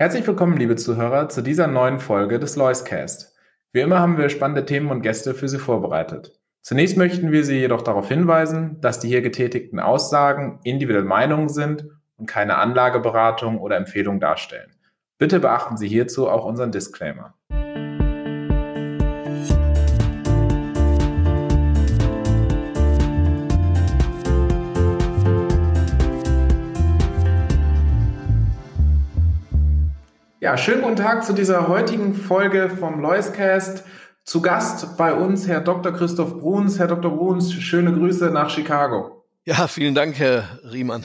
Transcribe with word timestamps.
Herzlich 0.00 0.26
willkommen, 0.26 0.56
liebe 0.56 0.76
Zuhörer, 0.76 1.28
zu 1.28 1.42
dieser 1.42 1.66
neuen 1.66 2.00
Folge 2.00 2.38
des 2.38 2.56
Loiscast. 2.56 3.36
Wie 3.74 3.80
immer 3.80 3.98
haben 3.98 4.16
wir 4.16 4.30
spannende 4.30 4.64
Themen 4.64 4.90
und 4.90 5.02
Gäste 5.02 5.34
für 5.34 5.46
Sie 5.46 5.58
vorbereitet. 5.58 6.40
Zunächst 6.62 6.96
möchten 6.96 7.32
wir 7.32 7.44
Sie 7.44 7.58
jedoch 7.58 7.82
darauf 7.82 8.08
hinweisen, 8.08 8.80
dass 8.80 8.98
die 8.98 9.08
hier 9.08 9.20
getätigten 9.20 9.78
Aussagen 9.78 10.58
individuelle 10.64 11.04
Meinungen 11.04 11.50
sind 11.50 11.84
und 12.16 12.24
keine 12.24 12.56
Anlageberatung 12.56 13.58
oder 13.58 13.76
Empfehlung 13.76 14.20
darstellen. 14.20 14.74
Bitte 15.18 15.38
beachten 15.38 15.76
Sie 15.76 15.88
hierzu 15.88 16.30
auch 16.30 16.46
unseren 16.46 16.72
Disclaimer. 16.72 17.34
Ja, 30.42 30.56
schönen 30.56 30.80
guten 30.80 30.96
Tag 30.96 31.22
zu 31.22 31.34
dieser 31.34 31.68
heutigen 31.68 32.14
Folge 32.14 32.70
vom 32.70 32.98
Loiscast. 32.98 33.84
Zu 34.24 34.40
Gast 34.40 34.96
bei 34.96 35.12
uns 35.12 35.46
Herr 35.46 35.60
Dr. 35.60 35.92
Christoph 35.92 36.40
Bruns. 36.40 36.78
Herr 36.78 36.86
Dr. 36.86 37.14
Bruns, 37.14 37.52
schöne 37.52 37.92
Grüße 37.92 38.30
nach 38.30 38.48
Chicago. 38.48 39.22
Ja, 39.44 39.66
vielen 39.66 39.94
Dank, 39.94 40.18
Herr 40.18 40.44
Riemann. 40.72 41.04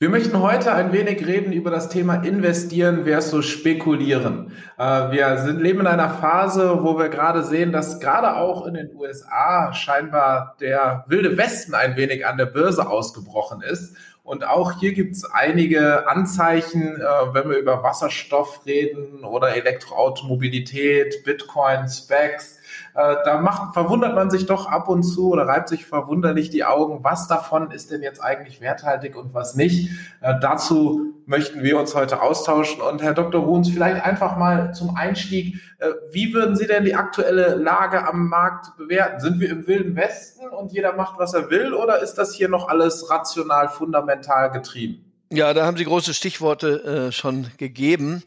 Wir 0.00 0.08
möchten 0.08 0.40
heute 0.40 0.72
ein 0.72 0.92
wenig 0.92 1.24
reden 1.24 1.52
über 1.52 1.70
das 1.70 1.88
Thema 1.88 2.16
Investieren 2.24 3.04
versus 3.04 3.46
Spekulieren. 3.46 4.50
Äh, 4.76 5.12
wir 5.12 5.38
sind, 5.38 5.60
leben 5.60 5.78
in 5.78 5.86
einer 5.86 6.10
Phase, 6.10 6.82
wo 6.82 6.98
wir 6.98 7.10
gerade 7.10 7.44
sehen, 7.44 7.70
dass 7.70 8.00
gerade 8.00 8.34
auch 8.34 8.66
in 8.66 8.74
den 8.74 8.92
USA 8.96 9.72
scheinbar 9.72 10.56
der 10.60 11.04
wilde 11.06 11.36
Westen 11.36 11.74
ein 11.74 11.94
wenig 11.94 12.26
an 12.26 12.38
der 12.38 12.46
Börse 12.46 12.88
ausgebrochen 12.88 13.62
ist. 13.62 13.94
Und 14.24 14.44
auch 14.44 14.78
hier 14.78 14.92
gibt 14.92 15.16
es 15.16 15.24
einige 15.24 16.08
Anzeichen, 16.08 17.00
äh, 17.00 17.34
wenn 17.34 17.50
wir 17.50 17.58
über 17.58 17.82
Wasserstoff 17.82 18.64
reden 18.64 19.24
oder 19.24 19.56
Elektroautomobilität, 19.56 21.24
Bitcoin, 21.24 21.88
Specs. 21.88 22.58
Äh, 22.94 23.16
da 23.24 23.40
macht, 23.40 23.72
verwundert 23.74 24.14
man 24.14 24.30
sich 24.30 24.46
doch 24.46 24.66
ab 24.66 24.88
und 24.88 25.02
zu 25.02 25.30
oder 25.30 25.46
reibt 25.46 25.68
sich 25.68 25.86
verwunderlich 25.86 26.50
die 26.50 26.64
Augen, 26.64 27.02
was 27.02 27.26
davon 27.26 27.70
ist 27.70 27.90
denn 27.90 28.02
jetzt 28.02 28.22
eigentlich 28.22 28.60
werthaltig 28.60 29.16
und 29.16 29.32
was 29.32 29.54
nicht. 29.54 29.90
Äh, 30.20 30.34
dazu 30.40 31.12
möchten 31.24 31.62
wir 31.62 31.78
uns 31.78 31.94
heute 31.94 32.20
austauschen. 32.20 32.82
Und 32.82 33.02
Herr 33.02 33.14
Dr. 33.14 33.46
Huhns, 33.46 33.70
vielleicht 33.70 34.04
einfach 34.04 34.36
mal 34.36 34.74
zum 34.74 34.96
Einstieg, 34.96 35.56
äh, 35.78 35.88
wie 36.10 36.34
würden 36.34 36.56
Sie 36.56 36.66
denn 36.66 36.84
die 36.84 36.94
aktuelle 36.94 37.54
Lage 37.54 38.06
am 38.06 38.28
Markt 38.28 38.76
bewerten? 38.76 39.20
Sind 39.20 39.40
wir 39.40 39.50
im 39.50 39.66
wilden 39.66 39.96
Westen 39.96 40.48
und 40.48 40.72
jeder 40.72 40.92
macht, 40.92 41.18
was 41.18 41.32
er 41.32 41.50
will, 41.50 41.72
oder 41.72 42.02
ist 42.02 42.14
das 42.14 42.34
hier 42.34 42.48
noch 42.48 42.68
alles 42.68 43.08
rational, 43.10 43.68
fundamental 43.68 44.50
getrieben? 44.50 45.04
Ja, 45.30 45.54
da 45.54 45.64
haben 45.64 45.78
Sie 45.78 45.84
große 45.84 46.12
Stichworte 46.12 47.08
äh, 47.08 47.12
schon 47.12 47.46
gegeben. 47.56 48.22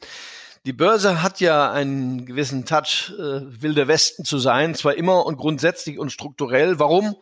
Die 0.65 0.73
Börse 0.73 1.21
hat 1.21 1.41
ja 1.41 1.71
einen 1.71 2.25
gewissen 2.25 2.65
Touch, 2.65 3.13
äh, 3.19 3.61
wilder 3.61 3.87
Westen 3.87 4.25
zu 4.25 4.39
sein, 4.39 4.73
zwar 4.73 4.95
immer 4.95 5.23
und 5.27 5.37
grundsätzlich 5.37 5.99
und 5.99 6.11
strukturell. 6.11 6.79
Warum? 6.79 7.15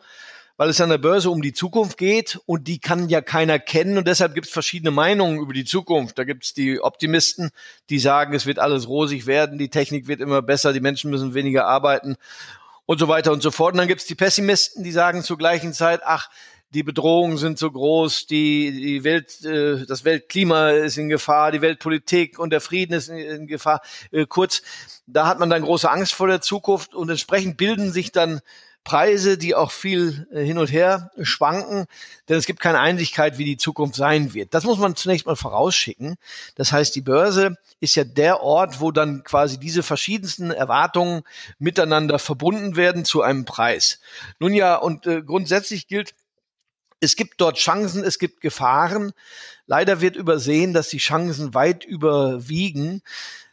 Weil 0.56 0.70
es 0.70 0.80
an 0.80 0.88
der 0.88 0.96
Börse 0.96 1.28
um 1.28 1.42
die 1.42 1.52
Zukunft 1.52 1.98
geht 1.98 2.40
und 2.46 2.68
die 2.68 2.78
kann 2.78 3.10
ja 3.10 3.20
keiner 3.20 3.58
kennen 3.58 3.98
und 3.98 4.08
deshalb 4.08 4.32
gibt 4.32 4.46
es 4.46 4.52
verschiedene 4.52 4.92
Meinungen 4.92 5.40
über 5.40 5.52
die 5.52 5.66
Zukunft. 5.66 6.18
Da 6.18 6.24
gibt 6.24 6.44
es 6.44 6.54
die 6.54 6.80
Optimisten, 6.80 7.50
die 7.90 7.98
sagen, 7.98 8.32
es 8.32 8.46
wird 8.46 8.58
alles 8.58 8.88
rosig 8.88 9.26
werden, 9.26 9.58
die 9.58 9.68
Technik 9.68 10.08
wird 10.08 10.20
immer 10.20 10.40
besser, 10.40 10.72
die 10.72 10.80
Menschen 10.80 11.10
müssen 11.10 11.34
weniger 11.34 11.66
arbeiten 11.66 12.16
und 12.86 12.98
so 12.98 13.08
weiter 13.08 13.30
und 13.30 13.42
so 13.42 13.50
fort. 13.50 13.74
Und 13.74 13.78
dann 13.78 13.88
gibt 13.88 14.00
es 14.00 14.06
die 14.06 14.14
Pessimisten, 14.14 14.84
die 14.84 14.92
sagen 14.92 15.22
zur 15.22 15.36
gleichen 15.36 15.74
Zeit, 15.74 16.00
ach, 16.02 16.30
die 16.74 16.82
Bedrohungen 16.82 17.36
sind 17.38 17.58
so 17.58 17.70
groß, 17.70 18.26
die, 18.26 18.72
die 18.72 19.04
Welt, 19.04 19.44
äh, 19.44 19.86
das 19.86 20.04
Weltklima 20.04 20.70
ist 20.70 20.98
in 20.98 21.08
Gefahr, 21.08 21.52
die 21.52 21.62
Weltpolitik 21.62 22.38
und 22.38 22.50
der 22.50 22.60
Frieden 22.60 22.94
ist 22.94 23.08
in, 23.08 23.16
in 23.16 23.46
Gefahr. 23.46 23.80
Äh, 24.10 24.26
kurz, 24.26 24.62
da 25.06 25.26
hat 25.26 25.38
man 25.38 25.50
dann 25.50 25.62
große 25.62 25.90
Angst 25.90 26.14
vor 26.14 26.26
der 26.26 26.40
Zukunft 26.40 26.94
und 26.94 27.08
entsprechend 27.08 27.56
bilden 27.56 27.92
sich 27.92 28.10
dann 28.10 28.40
Preise, 28.82 29.38
die 29.38 29.54
auch 29.54 29.70
viel 29.70 30.26
äh, 30.30 30.42
hin 30.42 30.58
und 30.58 30.70
her 30.70 31.10
schwanken, 31.22 31.86
denn 32.28 32.36
es 32.36 32.44
gibt 32.44 32.60
keine 32.60 32.80
Einsichtkeit, 32.80 33.38
wie 33.38 33.44
die 33.44 33.56
Zukunft 33.56 33.94
sein 33.94 34.34
wird. 34.34 34.52
Das 34.52 34.64
muss 34.64 34.78
man 34.78 34.94
zunächst 34.94 35.26
mal 35.26 35.36
vorausschicken. 35.36 36.16
Das 36.56 36.72
heißt, 36.72 36.94
die 36.94 37.00
Börse 37.00 37.56
ist 37.80 37.94
ja 37.94 38.04
der 38.04 38.42
Ort, 38.42 38.80
wo 38.80 38.90
dann 38.90 39.22
quasi 39.24 39.58
diese 39.58 39.82
verschiedensten 39.82 40.50
Erwartungen 40.50 41.22
miteinander 41.58 42.18
verbunden 42.18 42.76
werden 42.76 43.06
zu 43.06 43.22
einem 43.22 43.46
Preis. 43.46 44.00
Nun 44.38 44.52
ja, 44.52 44.76
und 44.76 45.06
äh, 45.06 45.22
grundsätzlich 45.22 45.86
gilt, 45.86 46.14
es 47.00 47.16
gibt 47.16 47.40
dort 47.40 47.56
Chancen, 47.56 48.04
es 48.04 48.18
gibt 48.18 48.40
Gefahren. 48.40 49.12
Leider 49.66 50.00
wird 50.00 50.16
übersehen, 50.16 50.72
dass 50.72 50.88
die 50.88 50.98
Chancen 50.98 51.54
weit 51.54 51.84
überwiegen. 51.84 53.02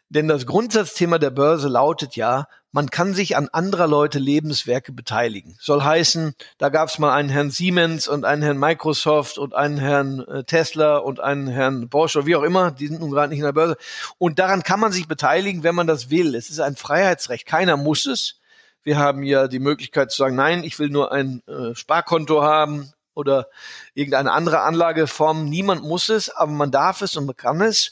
Denn 0.09 0.27
das 0.27 0.45
Grundsatzthema 0.45 1.19
der 1.19 1.29
Börse 1.29 1.69
lautet 1.69 2.17
ja, 2.17 2.47
man 2.73 2.89
kann 2.89 3.13
sich 3.13 3.35
an 3.35 3.49
anderer 3.49 3.87
Leute 3.87 4.19
Lebenswerke 4.19 4.91
beteiligen. 4.91 5.57
Soll 5.59 5.83
heißen, 5.83 6.35
da 6.57 6.69
gab 6.69 6.89
es 6.89 6.99
mal 6.99 7.13
einen 7.13 7.29
Herrn 7.29 7.51
Siemens 7.51 8.07
und 8.07 8.23
einen 8.23 8.41
Herrn 8.41 8.57
Microsoft 8.57 9.37
und 9.37 9.53
einen 9.53 9.77
Herrn 9.77 10.19
äh, 10.21 10.43
Tesla 10.43 10.97
und 10.97 11.19
einen 11.19 11.47
Herrn 11.47 11.89
oder 11.91 12.25
wie 12.25 12.35
auch 12.35 12.43
immer, 12.43 12.71
die 12.71 12.87
sind 12.87 13.01
nun 13.01 13.11
gerade 13.11 13.29
nicht 13.29 13.39
in 13.39 13.45
der 13.45 13.51
Börse. 13.51 13.77
Und 14.17 14.39
daran 14.39 14.63
kann 14.63 14.79
man 14.79 14.91
sich 14.91 15.07
beteiligen, 15.07 15.63
wenn 15.63 15.75
man 15.75 15.87
das 15.87 16.09
will. 16.09 16.35
Es 16.35 16.49
ist 16.49 16.59
ein 16.59 16.75
Freiheitsrecht. 16.75 17.45
Keiner 17.45 17.77
muss 17.77 18.05
es. 18.05 18.39
Wir 18.83 18.97
haben 18.97 19.23
ja 19.23 19.47
die 19.47 19.59
Möglichkeit 19.59 20.11
zu 20.11 20.17
sagen, 20.17 20.35
nein, 20.35 20.63
ich 20.63 20.79
will 20.79 20.89
nur 20.89 21.11
ein 21.11 21.41
äh, 21.47 21.75
Sparkonto 21.75 22.41
haben 22.41 22.93
oder 23.13 23.47
irgendeine 23.93 24.31
andere 24.31 24.61
Anlageform. 24.61 25.45
Niemand 25.45 25.83
muss 25.83 26.09
es, 26.09 26.29
aber 26.29 26.51
man 26.51 26.71
darf 26.71 27.01
es 27.01 27.15
und 27.17 27.25
man 27.25 27.37
kann 27.37 27.61
es. 27.61 27.91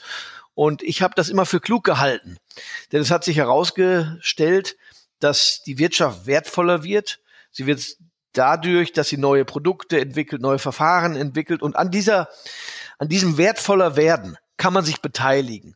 Und 0.54 0.82
ich 0.84 1.02
habe 1.02 1.14
das 1.16 1.30
immer 1.30 1.46
für 1.46 1.60
klug 1.60 1.84
gehalten. 1.84 2.38
Denn 2.92 3.02
es 3.02 3.12
hat 3.12 3.24
sich 3.24 3.38
herausgestellt, 3.38 4.78
dass 5.20 5.62
die 5.64 5.78
Wirtschaft 5.78 6.26
wertvoller 6.26 6.84
wird. 6.84 7.20
Sie 7.52 7.66
wird 7.66 7.96
dadurch, 8.34 8.94
dass 8.94 9.10
sie 9.10 9.18
neue 9.18 9.46
Produkte 9.46 10.00
entwickelt, 10.00 10.42
neue 10.42 10.60
Verfahren 10.60 11.16
entwickelt. 11.16 11.62
Und 11.62 11.76
an 11.76 11.92
dieser, 11.92 12.30
an 12.98 13.08
diesem 13.08 13.38
wertvoller 13.38 13.96
werden 13.96 14.38
kann 14.58 14.74
man 14.74 14.86
sich 14.86 15.02
beteiligen. 15.02 15.76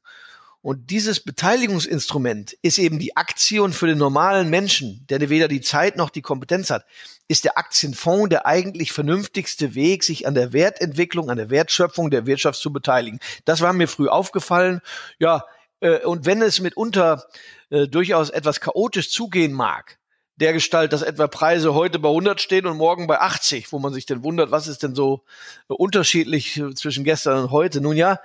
Und 0.64 0.92
dieses 0.92 1.20
Beteiligungsinstrument 1.20 2.54
ist 2.62 2.78
eben 2.78 2.98
die 2.98 3.18
Aktie 3.18 3.62
und 3.62 3.76
für 3.76 3.86
den 3.86 3.98
normalen 3.98 4.50
Menschen, 4.50 5.06
der 5.10 5.30
weder 5.30 5.50
die 5.50 5.60
Zeit 5.60 5.98
noch 5.98 6.10
die 6.10 6.22
Kompetenz 6.22 6.70
hat, 6.70 6.86
ist 7.28 7.44
der 7.44 7.58
Aktienfonds 7.58 8.30
der 8.30 8.46
eigentlich 8.46 8.94
vernünftigste 8.94 9.76
Weg, 9.76 10.06
sich 10.06 10.26
an 10.26 10.36
der 10.36 10.54
Wertentwicklung, 10.54 11.30
an 11.30 11.36
der 11.36 11.50
Wertschöpfung 11.50 12.12
der 12.12 12.26
Wirtschaft 12.26 12.62
zu 12.62 12.72
beteiligen. 12.72 13.20
Das 13.44 13.60
war 13.60 13.74
mir 13.74 13.90
früh 13.90 14.08
aufgefallen. 14.08 14.80
Ja, 15.20 15.44
äh, 15.82 16.00
und 16.06 16.26
wenn 16.26 16.42
es 16.42 16.62
mitunter 16.62 17.26
äh, 17.70 17.90
durchaus 17.90 18.30
etwas 18.30 18.62
chaotisch 18.62 19.12
zugehen 19.12 19.52
mag, 19.52 20.00
der 20.38 20.54
Gestalt, 20.54 20.94
dass 20.94 21.02
etwa 21.02 21.28
Preise 21.28 21.74
heute 21.74 22.00
bei 22.00 22.08
100 22.08 22.40
stehen 22.40 22.68
und 22.68 22.78
morgen 22.78 23.06
bei 23.06 23.20
80, 23.20 23.74
wo 23.74 23.80
man 23.80 23.94
sich 23.94 24.06
denn 24.06 24.24
wundert, 24.24 24.52
was 24.52 24.70
ist 24.70 24.82
denn 24.82 24.96
so 24.96 25.26
äh, 25.68 25.74
unterschiedlich 25.74 26.56
äh, 26.56 26.74
zwischen 26.74 27.04
gestern 27.04 27.44
und 27.44 27.52
heute? 27.52 27.82
Nun 27.82 27.98
ja, 27.98 28.22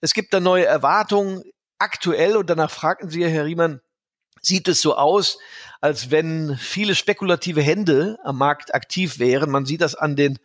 es 0.00 0.14
gibt 0.14 0.32
da 0.32 0.40
neue 0.40 0.64
Erwartungen 0.64 1.42
aktuell, 1.78 2.36
und 2.36 2.50
danach 2.50 2.70
fragten 2.70 3.10
Sie, 3.10 3.26
Herr 3.26 3.44
Riemann, 3.44 3.80
sieht 4.40 4.68
es 4.68 4.80
so 4.80 4.96
aus, 4.96 5.38
als 5.80 6.10
wenn 6.10 6.56
viele 6.56 6.96
spekulative 6.96 7.62
Hände 7.62 8.18
am 8.24 8.38
Markt 8.38 8.74
aktiv 8.74 9.20
wären. 9.20 9.50
Man 9.50 9.64
sieht 9.64 9.80
das 9.80 9.94
an 9.94 10.16
den 10.16 10.38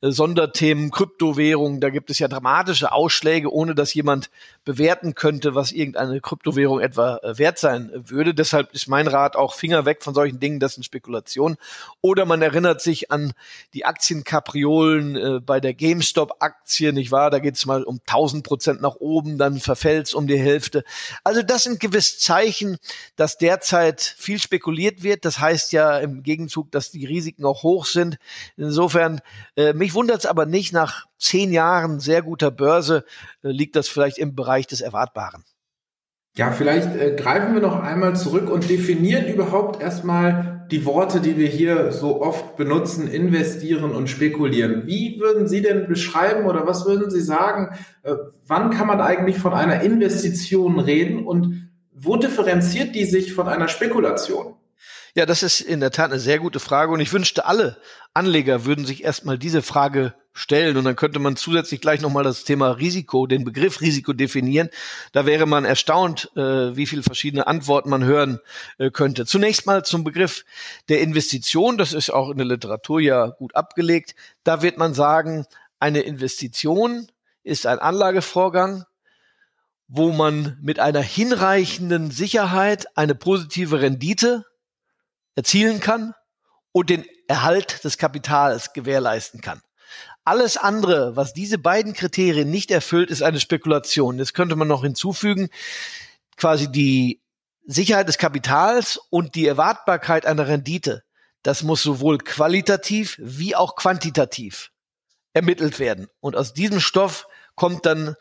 äh, 0.00 0.10
Sonderthemen 0.10 0.90
Kryptowährungen. 0.90 1.80
Da 1.80 1.90
gibt 1.90 2.08
es 2.10 2.18
ja 2.18 2.28
dramatische 2.28 2.92
Ausschläge, 2.92 3.52
ohne 3.52 3.74
dass 3.74 3.92
jemand 3.92 4.30
bewerten 4.64 5.14
könnte, 5.14 5.54
was 5.54 5.72
irgendeine 5.72 6.20
Kryptowährung 6.20 6.80
etwa 6.80 7.18
äh, 7.18 7.36
wert 7.36 7.58
sein 7.58 7.90
würde. 7.92 8.32
Deshalb 8.32 8.72
ist 8.72 8.88
mein 8.88 9.08
Rat 9.08 9.36
auch 9.36 9.54
Finger 9.54 9.84
weg 9.84 10.02
von 10.02 10.14
solchen 10.14 10.40
Dingen, 10.40 10.58
das 10.58 10.74
sind 10.74 10.84
Spekulationen. 10.84 11.58
Oder 12.00 12.24
man 12.24 12.40
erinnert 12.40 12.80
sich 12.80 13.10
an 13.10 13.32
die 13.74 13.84
Aktienkapriolen 13.84 15.16
äh, 15.16 15.40
bei 15.40 15.60
der 15.60 15.74
GameStop-Aktie, 15.74 16.94
nicht 16.94 17.12
wahr? 17.12 17.30
Da 17.30 17.40
geht 17.40 17.56
es 17.56 17.66
mal 17.66 17.82
um 17.82 18.00
1000 18.06 18.42
Prozent 18.42 18.80
nach 18.80 18.96
oben, 18.96 19.36
dann 19.36 19.58
verfällt 19.58 20.06
es 20.06 20.14
um 20.14 20.26
die 20.26 20.38
Hälfte. 20.38 20.82
Also 21.24 21.42
das 21.42 21.64
sind 21.64 21.78
gewiss 21.78 22.18
Zeichen, 22.18 22.78
dass 23.16 23.36
derzeit 23.36 24.00
viel 24.00 24.38
spekuliert 24.38 24.77
spekuliert 24.78 25.02
wird. 25.02 25.24
Das 25.24 25.40
heißt 25.40 25.72
ja 25.72 25.98
im 25.98 26.22
Gegenzug, 26.22 26.70
dass 26.70 26.90
die 26.90 27.04
Risiken 27.04 27.44
auch 27.44 27.62
hoch 27.62 27.86
sind. 27.86 28.18
Insofern, 28.56 29.20
äh, 29.56 29.72
mich 29.72 29.94
wundert 29.94 30.20
es 30.20 30.26
aber 30.26 30.46
nicht, 30.46 30.72
nach 30.72 31.06
zehn 31.18 31.52
Jahren 31.52 32.00
sehr 32.00 32.22
guter 32.22 32.50
Börse 32.50 33.04
äh, 33.42 33.48
liegt 33.48 33.76
das 33.76 33.88
vielleicht 33.88 34.18
im 34.18 34.34
Bereich 34.34 34.66
des 34.66 34.80
Erwartbaren. 34.80 35.44
Ja, 36.36 36.52
vielleicht 36.52 36.94
äh, 36.94 37.16
greifen 37.16 37.54
wir 37.54 37.60
noch 37.60 37.82
einmal 37.82 38.14
zurück 38.14 38.48
und 38.48 38.70
definieren 38.70 39.26
überhaupt 39.26 39.82
erstmal 39.82 40.66
die 40.70 40.84
Worte, 40.84 41.20
die 41.20 41.36
wir 41.36 41.48
hier 41.48 41.90
so 41.90 42.20
oft 42.20 42.56
benutzen, 42.56 43.08
investieren 43.08 43.90
und 43.90 44.08
spekulieren. 44.08 44.86
Wie 44.86 45.18
würden 45.18 45.48
Sie 45.48 45.62
denn 45.62 45.88
beschreiben 45.88 46.46
oder 46.46 46.66
was 46.66 46.86
würden 46.86 47.10
Sie 47.10 47.22
sagen, 47.22 47.76
äh, 48.04 48.14
wann 48.46 48.70
kann 48.70 48.86
man 48.86 49.00
eigentlich 49.00 49.38
von 49.38 49.54
einer 49.54 49.80
Investition 49.80 50.78
reden 50.78 51.26
und 51.26 51.68
wo 52.00 52.16
differenziert 52.16 52.94
die 52.94 53.04
sich 53.04 53.32
von 53.32 53.48
einer 53.48 53.66
Spekulation? 53.66 54.57
Ja, 55.18 55.26
das 55.26 55.42
ist 55.42 55.60
in 55.60 55.80
der 55.80 55.90
Tat 55.90 56.12
eine 56.12 56.20
sehr 56.20 56.38
gute 56.38 56.60
Frage 56.60 56.92
und 56.92 57.00
ich 57.00 57.12
wünschte, 57.12 57.44
alle 57.44 57.76
Anleger 58.14 58.64
würden 58.64 58.86
sich 58.86 59.02
erstmal 59.02 59.36
diese 59.36 59.62
Frage 59.62 60.14
stellen 60.32 60.76
und 60.76 60.84
dann 60.84 60.94
könnte 60.94 61.18
man 61.18 61.34
zusätzlich 61.34 61.80
gleich 61.80 62.00
nochmal 62.00 62.22
das 62.22 62.44
Thema 62.44 62.70
Risiko, 62.70 63.26
den 63.26 63.42
Begriff 63.42 63.80
Risiko 63.80 64.12
definieren. 64.12 64.68
Da 65.10 65.26
wäre 65.26 65.44
man 65.44 65.64
erstaunt, 65.64 66.30
äh, 66.36 66.76
wie 66.76 66.86
viele 66.86 67.02
verschiedene 67.02 67.48
Antworten 67.48 67.90
man 67.90 68.04
hören 68.04 68.38
äh, 68.78 68.92
könnte. 68.92 69.26
Zunächst 69.26 69.66
mal 69.66 69.84
zum 69.84 70.04
Begriff 70.04 70.44
der 70.88 71.00
Investition. 71.00 71.78
Das 71.78 71.94
ist 71.94 72.10
auch 72.10 72.30
in 72.30 72.38
der 72.38 72.46
Literatur 72.46 73.00
ja 73.00 73.26
gut 73.26 73.56
abgelegt. 73.56 74.14
Da 74.44 74.62
wird 74.62 74.78
man 74.78 74.94
sagen, 74.94 75.46
eine 75.80 76.02
Investition 76.02 77.08
ist 77.42 77.66
ein 77.66 77.80
Anlagevorgang, 77.80 78.84
wo 79.88 80.12
man 80.12 80.58
mit 80.62 80.78
einer 80.78 81.02
hinreichenden 81.02 82.12
Sicherheit 82.12 82.96
eine 82.96 83.16
positive 83.16 83.80
Rendite 83.80 84.44
erzielen 85.38 85.78
kann 85.78 86.14
und 86.72 86.90
den 86.90 87.06
Erhalt 87.28 87.84
des 87.84 87.96
Kapitals 87.96 88.72
gewährleisten 88.72 89.40
kann. 89.40 89.62
Alles 90.24 90.56
andere, 90.56 91.14
was 91.14 91.32
diese 91.32 91.58
beiden 91.58 91.92
Kriterien 91.92 92.50
nicht 92.50 92.72
erfüllt, 92.72 93.08
ist 93.08 93.22
eine 93.22 93.38
Spekulation. 93.38 94.18
Das 94.18 94.32
könnte 94.32 94.56
man 94.56 94.66
noch 94.66 94.82
hinzufügen, 94.82 95.48
quasi 96.36 96.70
die 96.70 97.22
Sicherheit 97.64 98.08
des 98.08 98.18
Kapitals 98.18 98.98
und 99.10 99.36
die 99.36 99.46
Erwartbarkeit 99.46 100.26
einer 100.26 100.48
Rendite. 100.48 101.04
Das 101.44 101.62
muss 101.62 101.82
sowohl 101.82 102.18
qualitativ 102.18 103.16
wie 103.20 103.54
auch 103.54 103.76
quantitativ 103.76 104.72
ermittelt 105.34 105.78
werden. 105.78 106.08
Und 106.18 106.34
aus 106.34 106.52
diesem 106.52 106.80
Stoff 106.80 107.28
kommt 107.54 107.86
dann 107.86 108.16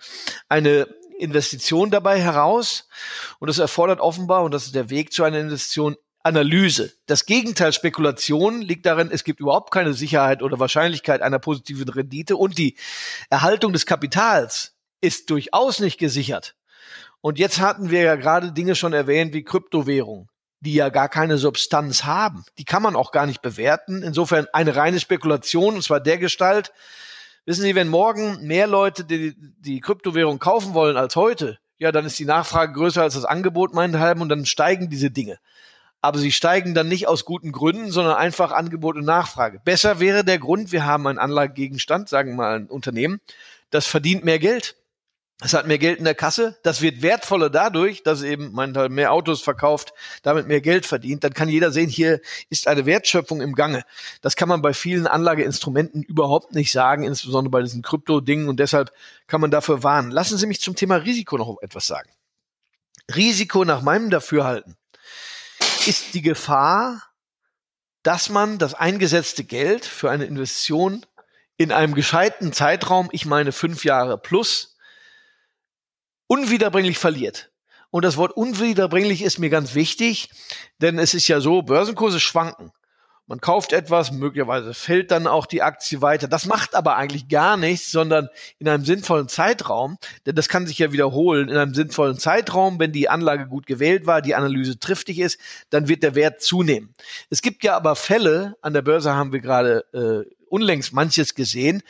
eine 0.50 0.88
Investition 1.18 1.90
dabei 1.90 2.22
heraus. 2.22 2.88
Und 3.40 3.48
das 3.48 3.58
erfordert 3.58 4.02
offenbar, 4.02 4.44
und 4.44 4.54
das 4.54 4.68
ist 4.68 4.76
der 4.76 4.92
Weg 4.92 5.12
zu 5.12 5.24
einer 5.24 5.40
Investition, 5.40 5.98
Analyse. 6.28 6.94
Das 7.06 7.26
Gegenteil 7.26 7.74
Spekulation 7.74 8.62
liegt 8.62 8.86
darin, 8.86 9.10
es 9.12 9.24
gibt 9.24 9.40
überhaupt 9.40 9.72
keine 9.72 9.94
Sicherheit 9.94 10.44
oder 10.44 10.60
Wahrscheinlichkeit 10.60 11.22
einer 11.22 11.40
positiven 11.40 11.90
Rendite 11.90 12.36
und 12.36 12.58
die 12.58 12.76
Erhaltung 13.30 13.74
des 13.74 13.86
Kapitals 13.86 14.76
ist 15.02 15.30
durchaus 15.30 15.80
nicht 15.80 15.98
gesichert. 15.98 16.56
Und 17.22 17.40
jetzt 17.40 17.60
hatten 17.60 17.90
wir 17.90 18.02
ja 18.02 18.16
gerade 18.16 18.52
Dinge 18.52 18.76
schon 18.76 18.94
erwähnt 18.94 19.34
wie 19.34 19.44
Kryptowährung, 19.44 20.30
die 20.60 20.74
ja 20.74 20.90
gar 20.90 21.10
keine 21.10 21.38
Substanz 21.38 22.04
haben. 22.04 22.46
Die 22.58 22.66
kann 22.66 22.84
man 22.84 22.96
auch 22.96 23.12
gar 23.12 23.26
nicht 23.26 23.42
bewerten. 23.42 24.04
Insofern 24.04 24.48
eine 24.54 24.76
reine 24.76 25.00
Spekulation, 25.00 25.76
und 25.76 25.84
zwar 25.84 26.00
der 26.00 26.18
Gestalt. 26.18 26.72
Wissen 27.46 27.64
Sie, 27.64 27.76
wenn 27.76 27.88
morgen 27.88 28.46
mehr 28.46 28.68
Leute 28.68 29.06
die, 29.06 29.34
die 29.38 29.80
Kryptowährung 29.80 30.40
kaufen 30.40 30.74
wollen 30.74 30.98
als 30.98 31.16
heute, 31.16 31.58
ja, 31.80 31.92
dann 31.92 32.06
ist 32.06 32.20
die 32.20 32.26
Nachfrage 32.26 32.74
größer 32.74 33.02
als 33.02 33.14
das 33.14 33.26
Angebot 33.26 33.74
meinethalben 33.74 34.22
und 34.22 34.30
dann 34.30 34.46
steigen 34.46 34.90
diese 34.90 35.12
Dinge 35.12 35.40
aber 36.08 36.20
sie 36.20 36.32
steigen 36.32 36.74
dann 36.74 36.88
nicht 36.88 37.06
aus 37.06 37.26
guten 37.26 37.52
Gründen, 37.52 37.92
sondern 37.92 38.16
einfach 38.16 38.54
Angebot 38.54 38.96
und 38.96 39.04
Nachfrage. 39.04 39.60
Besser 39.66 40.00
wäre 40.00 40.24
der 40.24 40.40
Grund, 40.40 40.72
wir 40.72 40.86
haben 40.86 41.06
einen 41.06 41.20
Anlagegegenstand, 41.20 42.08
sagen 42.08 42.30
wir 42.30 42.36
mal 42.38 42.56
ein 42.56 42.68
Unternehmen, 42.68 43.20
das 43.72 43.88
verdient 43.88 44.24
mehr 44.24 44.40
Geld. 44.40 44.78
Es 45.42 45.54
hat 45.54 45.68
mehr 45.68 45.78
Geld 45.78 46.00
in 46.00 46.06
der 46.06 46.16
Kasse. 46.16 46.58
Das 46.64 46.82
wird 46.82 47.02
wertvoller 47.02 47.50
dadurch, 47.50 48.04
dass 48.04 48.24
eben 48.24 48.54
meinethalb 48.54 48.90
mehr 48.90 49.12
Autos 49.12 49.42
verkauft, 49.42 49.94
damit 50.24 50.48
mehr 50.48 50.62
Geld 50.62 50.86
verdient. 50.86 51.26
Dann 51.26 51.34
kann 51.34 51.50
jeder 51.50 51.72
sehen, 51.72 51.90
hier 51.90 52.22
ist 52.50 52.70
eine 52.70 52.86
Wertschöpfung 52.86 53.42
im 53.42 53.54
Gange. 53.54 53.84
Das 54.22 54.38
kann 54.38 54.48
man 54.48 54.62
bei 54.62 54.74
vielen 54.74 55.08
Anlageinstrumenten 55.08 56.04
überhaupt 56.04 56.56
nicht 56.56 56.72
sagen, 56.72 57.04
insbesondere 57.04 57.52
bei 57.52 57.62
diesen 57.62 57.82
Krypto-Dingen. 57.82 58.48
Und 58.48 58.62
deshalb 58.62 58.94
kann 59.28 59.42
man 59.42 59.52
dafür 59.52 59.84
warnen. 59.84 60.12
Lassen 60.12 60.38
Sie 60.38 60.48
mich 60.48 60.62
zum 60.62 60.78
Thema 60.78 60.96
Risiko 60.96 61.38
noch 61.38 61.58
etwas 61.62 61.86
sagen. 61.86 62.10
Risiko 63.14 63.66
nach 63.66 63.82
meinem 63.82 64.10
Dafürhalten 64.10 64.77
ist 65.88 66.14
die 66.14 66.22
Gefahr, 66.22 67.02
dass 68.04 68.30
man 68.30 68.58
das 68.58 68.74
eingesetzte 68.74 69.44
Geld 69.44 69.86
für 69.86 70.12
eine 70.12 70.26
Investition 70.26 71.06
in 71.58 71.72
einem 71.72 71.96
gescheiten 71.96 72.54
Zeitraum, 72.54 73.10
ich 73.12 73.26
meine 73.26 73.52
fünf 73.52 73.84
Jahre 73.84 74.18
plus, 74.18 74.78
unwiederbringlich 76.28 76.98
verliert. 76.98 77.52
Und 77.90 78.04
das 78.04 78.18
Wort 78.18 78.34
unwiederbringlich 78.34 79.22
ist 79.22 79.40
mir 79.40 79.50
ganz 79.50 79.74
wichtig, 79.74 80.30
denn 80.80 81.00
es 81.00 81.14
ist 81.14 81.28
ja 81.28 81.40
so, 81.40 81.62
Börsenkurse 81.62 82.20
schwanken. 82.20 82.72
Man 83.30 83.42
kauft 83.42 83.74
etwas, 83.74 84.14
möglicherweise 84.14 84.74
fällt 84.74 85.12
dann 85.12 85.28
auch 85.28 85.46
die 85.46 85.62
Aktie 85.62 86.02
weiter. 86.02 86.30
Das 86.30 86.46
macht 86.46 86.74
aber 86.76 86.96
eigentlich 86.96 87.28
gar 87.28 87.58
nichts, 87.58 87.92
sondern 87.92 88.30
in 88.58 88.70
einem 88.70 88.86
sinnvollen 88.86 89.28
Zeitraum, 89.28 89.98
denn 90.26 90.36
das 90.36 90.48
kann 90.48 90.66
sich 90.66 90.80
ja 90.80 90.94
wiederholen, 90.94 91.50
in 91.50 91.58
einem 91.58 91.74
sinnvollen 91.74 92.18
Zeitraum, 92.18 92.80
wenn 92.80 92.94
die 92.94 93.10
Anlage 93.10 93.48
gut 93.48 93.66
gewählt 93.66 94.06
war, 94.06 94.22
die 94.22 94.34
Analyse 94.34 94.80
triftig 94.80 95.20
ist, 95.20 95.40
dann 95.70 95.90
wird 95.90 96.04
der 96.04 96.16
Wert 96.16 96.42
zunehmen. 96.42 96.96
Es 97.30 97.42
gibt 97.42 97.66
ja 97.66 97.76
aber 97.76 97.98
Fälle, 97.98 98.56
an 98.62 98.74
der 98.74 98.82
Börse 98.82 99.14
haben 99.14 99.34
wir 99.34 99.42
gerade 99.42 99.84
äh, 99.94 100.34
unlängst 100.48 100.94
manches 100.94 101.36
gesehen, 101.36 101.84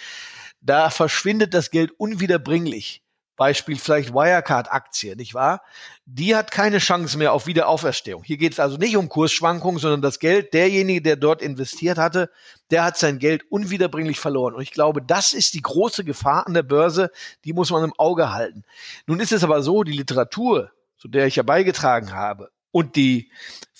da 0.61 0.89
verschwindet 0.89 1.53
das 1.53 1.69
Geld 1.69 1.91
unwiederbringlich. 1.99 3.03
Beispiel 3.37 3.77
vielleicht 3.77 4.13
Wirecard-Aktie, 4.13 5.15
nicht 5.15 5.33
wahr? 5.33 5.61
Die 6.05 6.35
hat 6.35 6.51
keine 6.51 6.79
Chance 6.79 7.17
mehr 7.17 7.31
auf 7.31 7.47
Wiederauferstehung. 7.47 8.23
Hier 8.23 8.37
geht 8.37 8.53
es 8.53 8.59
also 8.59 8.75
nicht 8.77 8.97
um 8.97 9.07
Kursschwankungen, 9.07 9.79
sondern 9.79 10.01
das 10.01 10.19
Geld, 10.19 10.53
derjenige, 10.53 11.01
der 11.01 11.15
dort 11.15 11.41
investiert 11.41 11.97
hatte, 11.97 12.29
der 12.71 12.83
hat 12.83 12.97
sein 12.97 13.19
Geld 13.19 13.43
unwiederbringlich 13.49 14.19
verloren. 14.19 14.55
Und 14.55 14.61
ich 14.61 14.71
glaube, 14.71 15.01
das 15.01 15.31
ist 15.31 15.53
die 15.53 15.61
große 15.61 16.03
Gefahr 16.03 16.47
an 16.47 16.53
der 16.53 16.63
Börse, 16.63 17.11
die 17.45 17.53
muss 17.53 17.69
man 17.69 17.85
im 17.85 17.93
Auge 17.97 18.33
halten. 18.33 18.63
Nun 19.05 19.21
ist 19.21 19.31
es 19.31 19.43
aber 19.43 19.61
so, 19.61 19.83
die 19.83 19.93
Literatur, 19.93 20.71
zu 20.97 21.07
der 21.07 21.27
ich 21.27 21.37
ja 21.37 21.43
beigetragen 21.43 22.13
habe, 22.13 22.51
und 22.71 22.95
die 22.95 23.31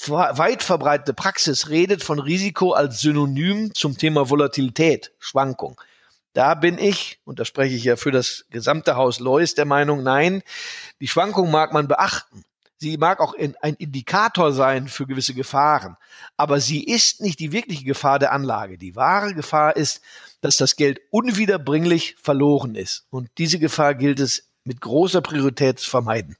weit 0.07 0.63
verbreitete 0.63 1.13
Praxis 1.13 1.69
redet 1.69 2.03
von 2.03 2.19
Risiko 2.19 2.71
als 2.71 3.01
Synonym 3.01 3.73
zum 3.73 3.97
Thema 3.97 4.29
Volatilität, 4.29 5.11
Schwankung. 5.19 5.79
Da 6.37 6.53
bin 6.53 6.77
ich, 6.77 7.19
und 7.25 7.39
da 7.39 7.45
spreche 7.45 7.73
ich 7.73 7.83
ja 7.83 7.95
für 7.95 8.11
das 8.11 8.45
gesamte 8.51 8.95
Haus 8.95 9.17
Lois, 9.17 9.55
der 9.55 9.65
Meinung, 9.65 10.03
nein, 10.03 10.43
die 11.01 11.07
Schwankung 11.07 11.49
mag 11.49 11.73
man 11.73 11.87
beachten. 11.87 12.43
Sie 12.77 12.95
mag 12.97 13.21
auch 13.21 13.33
ein 13.33 13.73
Indikator 13.73 14.53
sein 14.53 14.87
für 14.87 15.07
gewisse 15.07 15.33
Gefahren, 15.33 15.97
aber 16.35 16.59
sie 16.59 16.83
ist 16.83 17.21
nicht 17.21 17.39
die 17.39 17.53
wirkliche 17.53 17.85
Gefahr 17.85 18.19
der 18.19 18.33
Anlage. 18.33 18.77
Die 18.77 18.95
wahre 18.95 19.33
Gefahr 19.33 19.75
ist, 19.75 20.01
dass 20.41 20.57
das 20.57 20.75
Geld 20.75 21.01
unwiederbringlich 21.09 22.15
verloren 22.21 22.75
ist. 22.75 23.07
Und 23.09 23.29
diese 23.39 23.57
Gefahr 23.57 23.95
gilt 23.95 24.19
es 24.19 24.51
mit 24.63 24.79
großer 24.79 25.21
Priorität 25.21 25.79
zu 25.79 25.89
vermeiden. 25.89 26.37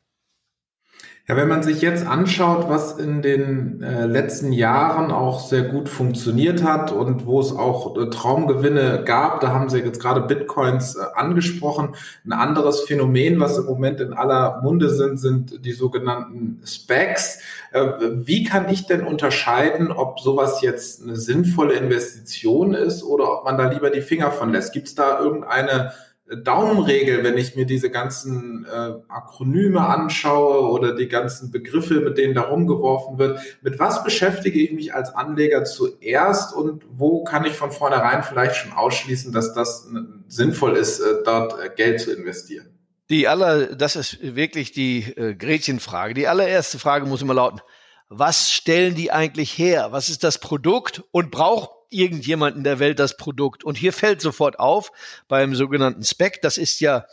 Ja, 1.29 1.35
wenn 1.35 1.49
man 1.49 1.61
sich 1.61 1.81
jetzt 1.81 2.07
anschaut, 2.07 2.69
was 2.69 2.97
in 2.97 3.21
den 3.21 3.83
äh, 3.83 4.05
letzten 4.05 4.53
Jahren 4.53 5.11
auch 5.11 5.41
sehr 5.41 5.63
gut 5.63 5.89
funktioniert 5.89 6.63
hat 6.63 6.93
und 6.93 7.25
wo 7.25 7.41
es 7.41 7.51
auch 7.51 7.97
äh, 7.97 8.09
Traumgewinne 8.09 9.03
gab, 9.03 9.41
da 9.41 9.49
haben 9.49 9.67
Sie 9.67 9.79
jetzt 9.79 9.99
gerade 9.99 10.21
Bitcoins 10.21 10.95
äh, 10.95 11.01
angesprochen. 11.15 11.95
Ein 12.25 12.31
anderes 12.31 12.79
Phänomen, 12.83 13.41
was 13.41 13.57
im 13.57 13.65
Moment 13.65 13.99
in 13.99 14.13
aller 14.13 14.61
Munde 14.61 14.89
sind, 14.89 15.17
sind 15.17 15.65
die 15.65 15.73
sogenannten 15.73 16.61
Specs. 16.65 17.39
Äh, 17.73 17.87
wie 18.09 18.45
kann 18.45 18.69
ich 18.69 18.87
denn 18.87 19.01
unterscheiden, 19.01 19.91
ob 19.91 20.21
sowas 20.21 20.61
jetzt 20.61 21.03
eine 21.03 21.17
sinnvolle 21.17 21.73
Investition 21.73 22.73
ist 22.73 23.03
oder 23.03 23.39
ob 23.39 23.43
man 23.43 23.57
da 23.57 23.69
lieber 23.69 23.89
die 23.89 23.99
Finger 23.99 24.31
von 24.31 24.53
lässt? 24.53 24.71
Gibt 24.71 24.87
es 24.87 24.95
da 24.95 25.19
irgendeine 25.19 25.91
Daumenregel, 26.35 27.23
wenn 27.23 27.37
ich 27.37 27.55
mir 27.55 27.65
diese 27.65 27.89
ganzen 27.89 28.65
äh, 28.65 28.93
Akronyme 29.07 29.79
anschaue 29.79 30.69
oder 30.71 30.93
die 30.93 31.07
ganzen 31.07 31.51
Begriffe, 31.51 32.01
mit 32.01 32.17
denen 32.17 32.33
da 32.33 32.41
rumgeworfen 32.41 33.17
wird. 33.17 33.39
Mit 33.61 33.79
was 33.79 34.03
beschäftige 34.03 34.59
ich 34.59 34.73
mich 34.73 34.93
als 34.93 35.15
Anleger 35.15 35.63
zuerst 35.63 36.53
und 36.53 36.83
wo 36.89 37.23
kann 37.23 37.45
ich 37.45 37.53
von 37.53 37.71
vornherein 37.71 38.23
vielleicht 38.23 38.55
schon 38.57 38.73
ausschließen, 38.73 39.31
dass 39.31 39.53
das 39.53 39.87
sinnvoll 40.27 40.75
ist, 40.75 40.99
äh, 40.99 41.23
dort 41.23 41.53
äh, 41.63 41.69
Geld 41.73 42.01
zu 42.01 42.11
investieren? 42.11 42.67
Die 43.09 43.29
aller, 43.29 43.75
das 43.75 43.95
ist 43.95 44.17
wirklich 44.21 44.73
die 44.73 45.03
äh, 45.15 45.33
Gretchenfrage. 45.33 46.13
Die 46.13 46.27
allererste 46.27 46.77
Frage 46.77 47.05
muss 47.05 47.21
immer 47.21 47.35
lauten, 47.35 47.61
was 48.09 48.51
stellen 48.51 48.95
die 48.95 49.11
eigentlich 49.11 49.57
her? 49.57 49.89
Was 49.91 50.09
ist 50.09 50.25
das 50.25 50.39
Produkt 50.39 51.03
und 51.11 51.31
braucht 51.31 51.76
irgendjemand 51.89 52.55
in 52.57 52.63
der 52.63 52.79
Welt 52.79 52.99
das 52.99 53.17
Produkt? 53.17 53.63
Und 53.63 53.77
hier 53.77 53.93
fällt 53.93 54.21
sofort 54.21 54.59
auf 54.59 54.91
beim 55.27 55.55
sogenannten 55.55 56.03
Spec, 56.03 56.41
das 56.41 56.57
ist 56.57 56.79
ja 56.79 57.05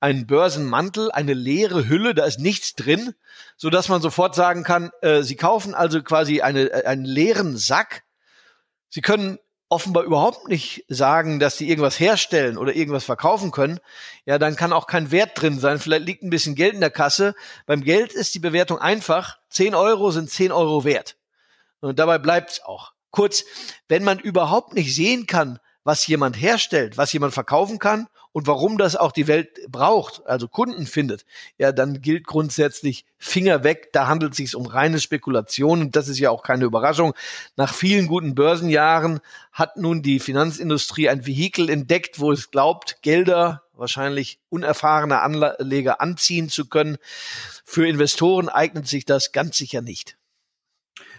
ein 0.00 0.26
Börsenmantel, 0.26 1.10
eine 1.10 1.34
leere 1.34 1.88
Hülle, 1.88 2.14
da 2.14 2.24
ist 2.24 2.40
nichts 2.40 2.74
drin, 2.74 3.14
so 3.56 3.70
dass 3.70 3.88
man 3.88 4.02
sofort 4.02 4.34
sagen 4.34 4.64
kann, 4.64 4.90
äh, 5.02 5.22
Sie 5.22 5.36
kaufen 5.36 5.74
also 5.74 6.02
quasi 6.02 6.40
eine, 6.40 6.70
äh, 6.70 6.86
einen 6.86 7.04
leeren 7.04 7.56
Sack. 7.56 8.04
Sie 8.88 9.00
können 9.00 9.38
offenbar 9.72 10.04
überhaupt 10.04 10.48
nicht 10.48 10.84
sagen, 10.88 11.40
dass 11.40 11.56
sie 11.56 11.66
irgendwas 11.66 11.98
herstellen 11.98 12.58
oder 12.58 12.76
irgendwas 12.76 13.04
verkaufen 13.04 13.52
können, 13.52 13.80
ja, 14.26 14.38
dann 14.38 14.54
kann 14.54 14.72
auch 14.72 14.86
kein 14.86 15.10
Wert 15.10 15.40
drin 15.40 15.58
sein. 15.58 15.78
Vielleicht 15.78 16.04
liegt 16.04 16.22
ein 16.22 16.28
bisschen 16.28 16.54
Geld 16.54 16.74
in 16.74 16.80
der 16.80 16.90
Kasse. 16.90 17.34
Beim 17.64 17.82
Geld 17.82 18.12
ist 18.12 18.34
die 18.34 18.38
Bewertung 18.38 18.78
einfach. 18.78 19.38
10 19.48 19.74
Euro 19.74 20.10
sind 20.10 20.28
10 20.28 20.52
Euro 20.52 20.84
wert. 20.84 21.16
Und 21.80 21.98
dabei 21.98 22.18
bleibt's 22.18 22.62
auch. 22.62 22.92
Kurz, 23.12 23.44
wenn 23.88 24.02
man 24.02 24.18
überhaupt 24.18 24.74
nicht 24.74 24.94
sehen 24.94 25.26
kann, 25.26 25.60
was 25.84 26.06
jemand 26.06 26.40
herstellt, 26.40 26.96
was 26.96 27.12
jemand 27.12 27.34
verkaufen 27.34 27.78
kann 27.78 28.08
und 28.32 28.46
warum 28.46 28.78
das 28.78 28.96
auch 28.96 29.12
die 29.12 29.26
Welt 29.26 29.60
braucht, 29.68 30.26
also 30.26 30.48
Kunden 30.48 30.86
findet, 30.86 31.24
ja, 31.58 31.72
dann 31.72 32.00
gilt 32.00 32.26
grundsätzlich 32.26 33.04
Finger 33.18 33.62
weg. 33.64 33.90
Da 33.92 34.06
handelt 34.06 34.32
es 34.32 34.38
sich 34.38 34.56
um 34.56 34.66
reine 34.66 35.00
Spekulation 35.00 35.80
und 35.82 35.96
das 35.96 36.08
ist 36.08 36.18
ja 36.18 36.30
auch 36.30 36.42
keine 36.42 36.64
Überraschung. 36.64 37.14
Nach 37.56 37.74
vielen 37.74 38.06
guten 38.06 38.34
Börsenjahren 38.34 39.20
hat 39.52 39.76
nun 39.76 40.02
die 40.02 40.18
Finanzindustrie 40.18 41.08
ein 41.08 41.26
Vehikel 41.26 41.68
entdeckt, 41.68 42.20
wo 42.20 42.32
es 42.32 42.50
glaubt, 42.50 43.02
Gelder 43.02 43.62
wahrscheinlich 43.74 44.38
unerfahrene 44.48 45.20
Anleger 45.20 46.00
anziehen 46.00 46.48
zu 46.48 46.68
können. 46.68 46.98
Für 47.64 47.86
Investoren 47.86 48.48
eignet 48.48 48.86
sich 48.86 49.04
das 49.04 49.32
ganz 49.32 49.56
sicher 49.56 49.82
nicht. 49.82 50.16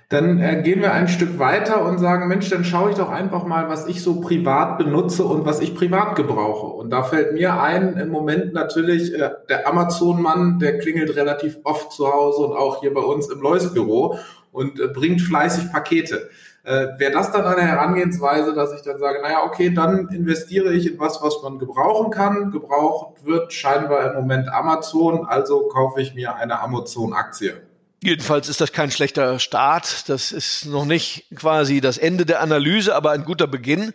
Dann 0.10 0.40
äh, 0.40 0.62
gehen 0.62 0.82
wir 0.82 0.94
ein 0.94 1.08
Stück 1.08 1.40
weiter 1.40 1.86
und 1.86 1.98
sagen, 1.98 2.28
Mensch, 2.28 2.50
dann 2.50 2.64
schaue 2.64 2.92
ich 2.92 2.98
doch 2.98 3.10
einfach 3.10 3.46
mal, 3.46 3.70
was 3.70 3.88
ich 3.88 4.04
so 4.04 4.22
privat 4.22 4.78
benutze 4.78 5.24
und 5.24 5.46
was 5.46 5.60
ich 5.60 5.76
privat 5.76 6.16
gebrauche. 6.16 6.68
Und 6.68 6.92
da 6.92 7.04
fällt 7.04 7.34
mir 7.34 7.60
ein, 7.60 7.98
im 7.98 8.10
Moment 8.10 8.54
natürlich 8.54 9.14
äh, 9.14 9.32
der 9.50 9.68
Amazon-Mann, 9.68 10.60
der 10.60 10.78
klingelt 10.78 11.16
relativ 11.16 11.58
oft 11.64 11.92
zu 11.92 12.12
Hause 12.12 12.44
und 12.44 12.56
auch 12.56 12.82
hier 12.82 12.94
bei 12.94 13.02
uns 13.02 13.30
im 13.30 13.42
Lois-Büro 13.42 14.20
und 14.52 14.80
äh, 14.80 14.88
bringt 14.88 15.22
fleißig 15.22 15.72
Pakete. 15.72 16.30
Äh, 16.64 16.98
Wäre 16.98 17.12
das 17.12 17.32
dann 17.32 17.46
eine 17.46 17.64
Herangehensweise, 17.64 18.54
dass 18.54 18.74
ich 18.74 18.84
dann 18.84 18.98
sage, 18.98 19.22
naja, 19.22 19.44
okay, 19.46 19.74
dann 19.74 20.08
investiere 20.10 20.74
ich 20.74 20.94
in 20.94 21.00
was, 21.00 21.22
was 21.22 21.42
man 21.44 21.60
gebrauchen 21.60 22.10
kann. 22.10 22.52
Gebraucht 22.52 23.26
wird 23.26 23.52
scheinbar 23.52 24.12
im 24.12 24.22
Moment 24.22 24.48
Amazon, 24.48 25.26
also 25.26 25.68
kaufe 25.68 26.00
ich 26.02 26.16
mir 26.16 26.36
eine 26.36 26.62
Amazon-Aktie. 26.62 27.73
Jedenfalls 28.06 28.50
ist 28.50 28.60
das 28.60 28.74
kein 28.74 28.92
schlechter 28.92 29.40
Start. 29.40 30.10
Das 30.10 30.34
ist 30.34 30.66
noch 30.66 30.84
nicht 30.84 31.26
quasi 31.36 31.80
das 31.80 31.98
Ende 31.98 32.26
der 32.26 32.42
Analyse, 32.42 32.96
aber 32.96 33.12
ein 33.12 33.24
guter 33.24 33.48
Beginn. 33.48 33.94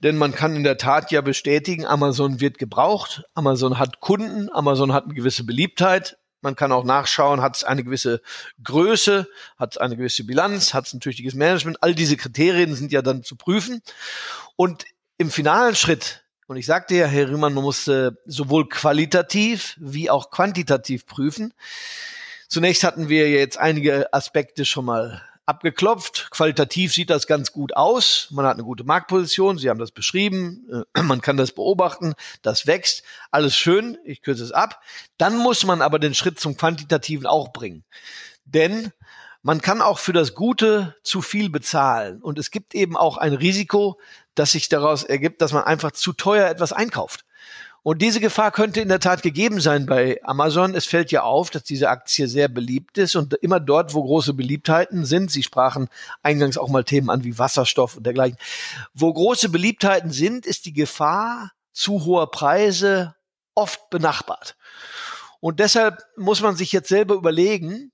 Denn 0.00 0.16
man 0.16 0.34
kann 0.34 0.56
in 0.56 0.64
der 0.64 0.78
Tat 0.78 1.12
ja 1.12 1.20
bestätigen, 1.20 1.84
Amazon 1.84 2.40
wird 2.40 2.56
gebraucht. 2.56 3.24
Amazon 3.34 3.78
hat 3.78 4.00
Kunden. 4.00 4.48
Amazon 4.50 4.94
hat 4.94 5.04
eine 5.04 5.12
gewisse 5.12 5.44
Beliebtheit. 5.44 6.16
Man 6.40 6.56
kann 6.56 6.72
auch 6.72 6.84
nachschauen, 6.84 7.42
hat 7.42 7.56
es 7.56 7.64
eine 7.64 7.84
gewisse 7.84 8.22
Größe, 8.62 9.28
hat 9.58 9.72
es 9.72 9.78
eine 9.78 9.96
gewisse 9.96 10.24
Bilanz, 10.24 10.72
hat 10.72 10.86
es 10.86 10.94
ein 10.94 11.00
tüchtiges 11.00 11.34
Management. 11.34 11.82
All 11.82 11.94
diese 11.94 12.16
Kriterien 12.16 12.74
sind 12.74 12.92
ja 12.92 13.02
dann 13.02 13.24
zu 13.24 13.36
prüfen. 13.36 13.82
Und 14.56 14.86
im 15.18 15.30
finalen 15.30 15.76
Schritt, 15.76 16.24
und 16.46 16.56
ich 16.56 16.64
sagte 16.64 16.94
ja, 16.94 17.06
Herr 17.06 17.28
Riemann, 17.28 17.52
man 17.52 17.64
musste 17.64 18.22
sowohl 18.24 18.70
qualitativ 18.70 19.76
wie 19.78 20.08
auch 20.08 20.30
quantitativ 20.30 21.04
prüfen. 21.04 21.52
Zunächst 22.54 22.84
hatten 22.84 23.08
wir 23.08 23.30
jetzt 23.30 23.58
einige 23.58 24.14
Aspekte 24.14 24.64
schon 24.64 24.84
mal 24.84 25.20
abgeklopft. 25.44 26.28
Qualitativ 26.30 26.94
sieht 26.94 27.10
das 27.10 27.26
ganz 27.26 27.50
gut 27.50 27.74
aus. 27.74 28.28
Man 28.30 28.46
hat 28.46 28.54
eine 28.54 28.62
gute 28.62 28.84
Marktposition. 28.84 29.58
Sie 29.58 29.68
haben 29.68 29.80
das 29.80 29.90
beschrieben. 29.90 30.86
Äh, 30.94 31.02
man 31.02 31.20
kann 31.20 31.36
das 31.36 31.50
beobachten. 31.50 32.14
Das 32.42 32.68
wächst. 32.68 33.02
Alles 33.32 33.56
schön. 33.56 33.98
Ich 34.04 34.22
kürze 34.22 34.44
es 34.44 34.52
ab. 34.52 34.80
Dann 35.18 35.36
muss 35.36 35.66
man 35.66 35.82
aber 35.82 35.98
den 35.98 36.14
Schritt 36.14 36.38
zum 36.38 36.56
Quantitativen 36.56 37.26
auch 37.26 37.52
bringen. 37.52 37.82
Denn 38.44 38.92
man 39.42 39.60
kann 39.60 39.82
auch 39.82 39.98
für 39.98 40.12
das 40.12 40.36
Gute 40.36 40.94
zu 41.02 41.22
viel 41.22 41.50
bezahlen. 41.50 42.22
Und 42.22 42.38
es 42.38 42.52
gibt 42.52 42.76
eben 42.76 42.96
auch 42.96 43.16
ein 43.16 43.32
Risiko, 43.32 43.98
das 44.36 44.52
sich 44.52 44.68
daraus 44.68 45.02
ergibt, 45.02 45.42
dass 45.42 45.52
man 45.52 45.64
einfach 45.64 45.90
zu 45.90 46.12
teuer 46.12 46.48
etwas 46.48 46.72
einkauft. 46.72 47.24
Und 47.84 48.00
diese 48.00 48.18
Gefahr 48.18 48.50
könnte 48.50 48.80
in 48.80 48.88
der 48.88 48.98
Tat 48.98 49.22
gegeben 49.22 49.60
sein 49.60 49.84
bei 49.84 50.18
Amazon. 50.24 50.74
Es 50.74 50.86
fällt 50.86 51.12
ja 51.12 51.22
auf, 51.22 51.50
dass 51.50 51.64
diese 51.64 51.90
Aktie 51.90 52.26
sehr 52.28 52.48
beliebt 52.48 52.96
ist 52.96 53.14
und 53.14 53.34
immer 53.34 53.60
dort, 53.60 53.92
wo 53.92 54.02
große 54.02 54.32
Beliebtheiten 54.32 55.04
sind, 55.04 55.30
Sie 55.30 55.42
sprachen 55.42 55.88
eingangs 56.22 56.56
auch 56.56 56.70
mal 56.70 56.84
Themen 56.84 57.10
an 57.10 57.24
wie 57.24 57.38
Wasserstoff 57.38 57.98
und 57.98 58.06
dergleichen, 58.06 58.38
wo 58.94 59.12
große 59.12 59.50
Beliebtheiten 59.50 60.10
sind, 60.12 60.46
ist 60.46 60.64
die 60.64 60.72
Gefahr 60.72 61.52
zu 61.72 62.06
hoher 62.06 62.30
Preise 62.30 63.14
oft 63.54 63.90
benachbart. 63.90 64.56
Und 65.40 65.60
deshalb 65.60 66.02
muss 66.16 66.40
man 66.40 66.56
sich 66.56 66.72
jetzt 66.72 66.88
selber 66.88 67.16
überlegen, 67.16 67.92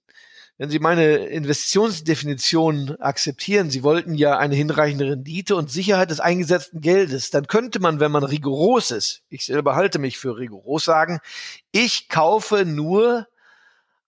wenn 0.60 0.68
Sie 0.68 0.78
meine 0.78 1.16
Investitionsdefinition 1.16 2.96
akzeptieren, 3.00 3.70
Sie 3.70 3.82
wollten 3.82 4.12
ja 4.12 4.36
eine 4.36 4.54
hinreichende 4.54 5.06
Rendite 5.06 5.56
und 5.56 5.70
Sicherheit 5.70 6.10
des 6.10 6.20
eingesetzten 6.20 6.82
Geldes, 6.82 7.30
dann 7.30 7.46
könnte 7.46 7.80
man, 7.80 7.98
wenn 7.98 8.12
man 8.12 8.24
rigoros 8.24 8.90
ist, 8.90 9.22
ich 9.30 9.46
selber 9.46 9.74
halte 9.74 9.98
mich 9.98 10.18
für 10.18 10.36
rigoros, 10.36 10.84
sagen, 10.84 11.20
ich 11.72 12.10
kaufe 12.10 12.66
nur 12.66 13.26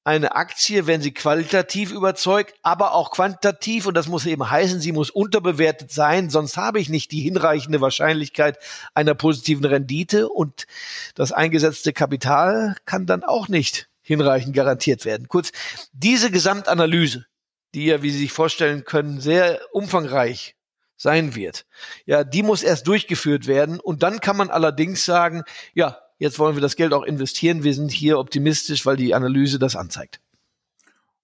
eine 0.05 0.37
Aktie, 0.37 0.87
wenn 0.87 1.01
sie 1.01 1.15
qualitativ 1.15 1.91
überzeugt, 1.91 2.53
aber 2.63 2.93
auch 2.93 3.13
quantitativ. 3.13 3.87
Und 3.87 3.95
das 3.95 4.09
muss 4.09 4.27
eben 4.27 4.51
heißen, 4.51 4.79
sie 4.79 4.93
muss 4.93 5.09
unterbewertet 5.09 5.91
sein, 5.91 6.29
sonst 6.29 6.59
habe 6.59 6.81
ich 6.81 6.91
nicht 6.91 7.13
die 7.13 7.21
hinreichende 7.21 7.81
Wahrscheinlichkeit 7.81 8.59
einer 8.93 9.15
positiven 9.15 9.65
Rendite 9.65 10.29
und 10.29 10.67
das 11.15 11.33
eingesetzte 11.33 11.95
Kapital 11.95 12.77
kann 12.85 13.07
dann 13.07 13.25
auch 13.25 13.49
nicht 13.49 13.89
hinreichend 14.03 14.55
garantiert 14.55 15.05
werden. 15.05 15.29
Kurz, 15.29 15.53
diese 15.93 16.31
Gesamtanalyse, 16.31 17.27
die 17.75 17.87
ja, 17.87 18.03
wie 18.03 18.11
Sie 18.11 18.19
sich 18.19 18.33
vorstellen 18.33 18.85
können, 18.85 19.21
sehr 19.21 19.61
umfangreich 19.73 20.57
sein 20.97 21.35
wird, 21.35 21.65
ja, 22.05 22.25
die 22.25 22.43
muss 22.43 22.63
erst 22.63 22.87
durchgeführt 22.87 23.47
werden 23.47 23.81
und 23.81 24.03
dann 24.03 24.21
kann 24.21 24.37
man 24.37 24.51
allerdings 24.51 25.05
sagen, 25.05 25.43
ja, 25.75 25.99
jetzt 26.19 26.39
wollen 26.39 26.55
wir 26.55 26.63
das 26.63 26.77
Geld 26.77 26.93
auch 26.93 27.03
investieren, 27.03 27.65
wir 27.65 27.75
sind 27.75 27.91
hier 27.91 28.19
optimistisch, 28.19 28.87
weil 28.87 28.97
die 28.97 29.15
Analyse 29.15 29.59
das 29.59 29.75
anzeigt. 29.75 30.21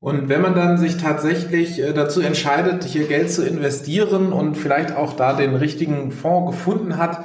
Und 0.00 0.28
wenn 0.28 0.40
man 0.40 0.54
dann 0.54 0.78
sich 0.78 0.96
tatsächlich 0.96 1.80
äh, 1.80 1.92
dazu 1.92 2.20
entscheidet, 2.20 2.84
hier 2.84 3.08
Geld 3.08 3.32
zu 3.32 3.44
investieren 3.44 4.32
und 4.32 4.56
vielleicht 4.56 4.94
auch 4.94 5.14
da 5.14 5.32
den 5.32 5.56
richtigen 5.56 6.12
Fonds 6.12 6.52
gefunden 6.52 6.98
hat, 6.98 7.24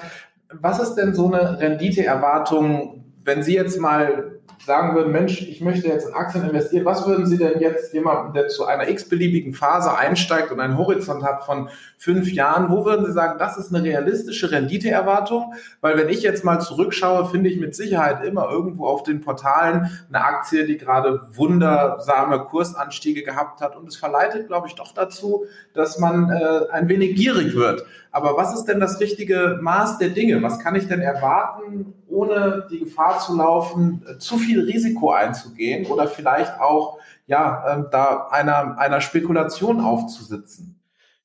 was 0.50 0.80
ist 0.80 0.96
denn 0.96 1.14
so 1.14 1.32
eine 1.32 1.60
Renditeerwartung, 1.60 3.06
wenn 3.24 3.44
Sie 3.44 3.54
jetzt 3.54 3.80
mal 3.80 4.40
sagen 4.66 4.96
würden, 4.96 5.12
Mensch, 5.12 5.42
ich 5.42 5.62
möchte 5.62 5.88
jetzt 5.88 6.08
in 6.08 6.14
Aktien 6.14 6.48
investieren, 6.48 6.86
was 6.86 7.06
würden 7.06 7.26
Sie 7.26 7.38
denn 7.38 7.60
jetzt 7.60 7.94
jemandem, 7.94 8.34
der 8.34 8.48
zu 8.48 8.66
einer 8.66 8.88
x-beliebigen 8.88 9.54
Phase 9.54 9.96
einsteigt 9.98 10.52
und 10.52 10.60
einen 10.60 10.78
Horizont 10.78 11.24
hat 11.24 11.46
von 11.46 11.70
fünf 11.98 12.32
Jahren, 12.32 12.70
wo 12.70 12.86
würden 12.86 13.06
Sie 13.06 13.12
sagen, 13.12 13.38
das 13.40 13.58
ist 13.58 13.74
eine 13.74 13.84
realistische 13.84 14.52
Renditeerwartung? 14.52 15.54
Weil 15.82 15.98
wenn 15.98 16.10
ich 16.10 16.22
jetzt 16.22 16.46
mal 16.46 16.60
zurückschaue, 16.60 17.30
finde 17.30 17.50
ich 17.50 17.60
mit 17.60 17.76
Sicherheit 17.76 18.24
immer 18.24 18.50
irgendwo 18.50 18.88
auf 18.88 19.04
den 19.04 19.22
Portalen 19.22 19.90
eine 20.10 20.24
Aktie, 20.24 20.66
die 20.66 20.78
gerade 20.78 21.22
wundersame 21.34 22.40
Kursanstiege 22.40 23.24
gehabt 23.24 23.62
hat 23.62 23.76
und 23.76 23.88
es 23.88 23.98
verleitet, 23.98 24.48
glaube 24.48 24.68
ich, 24.68 24.76
doch 24.76 24.94
dazu, 24.94 25.46
dass 25.74 26.00
man 26.00 26.30
äh, 26.30 26.72
ein 26.72 26.88
wenig 26.88 27.16
gierig 27.16 27.56
wird. 27.56 27.86
Aber 28.14 28.38
was 28.38 28.54
ist 28.54 28.66
denn 28.66 28.80
das 28.80 29.00
richtige 29.00 29.58
Maß 29.60 29.98
der 29.98 30.10
Dinge? 30.10 30.44
Was 30.44 30.60
kann 30.60 30.76
ich 30.76 30.88
denn 30.88 31.02
erwarten, 31.02 31.96
ohne 32.08 32.68
die 32.70 32.80
Gefahr 32.80 33.20
zu 33.20 33.36
laufen, 33.36 34.06
zu 34.20 34.38
viel 34.38 34.53
Risiko 34.60 35.12
einzugehen 35.12 35.86
oder 35.88 36.08
vielleicht 36.08 36.60
auch 36.60 37.00
ja, 37.28 37.80
äh, 37.80 37.84
da 37.92 38.28
einer, 38.28 38.78
einer 38.78 39.02
Spekulation 39.02 39.82
aufzusitzen? 39.82 40.80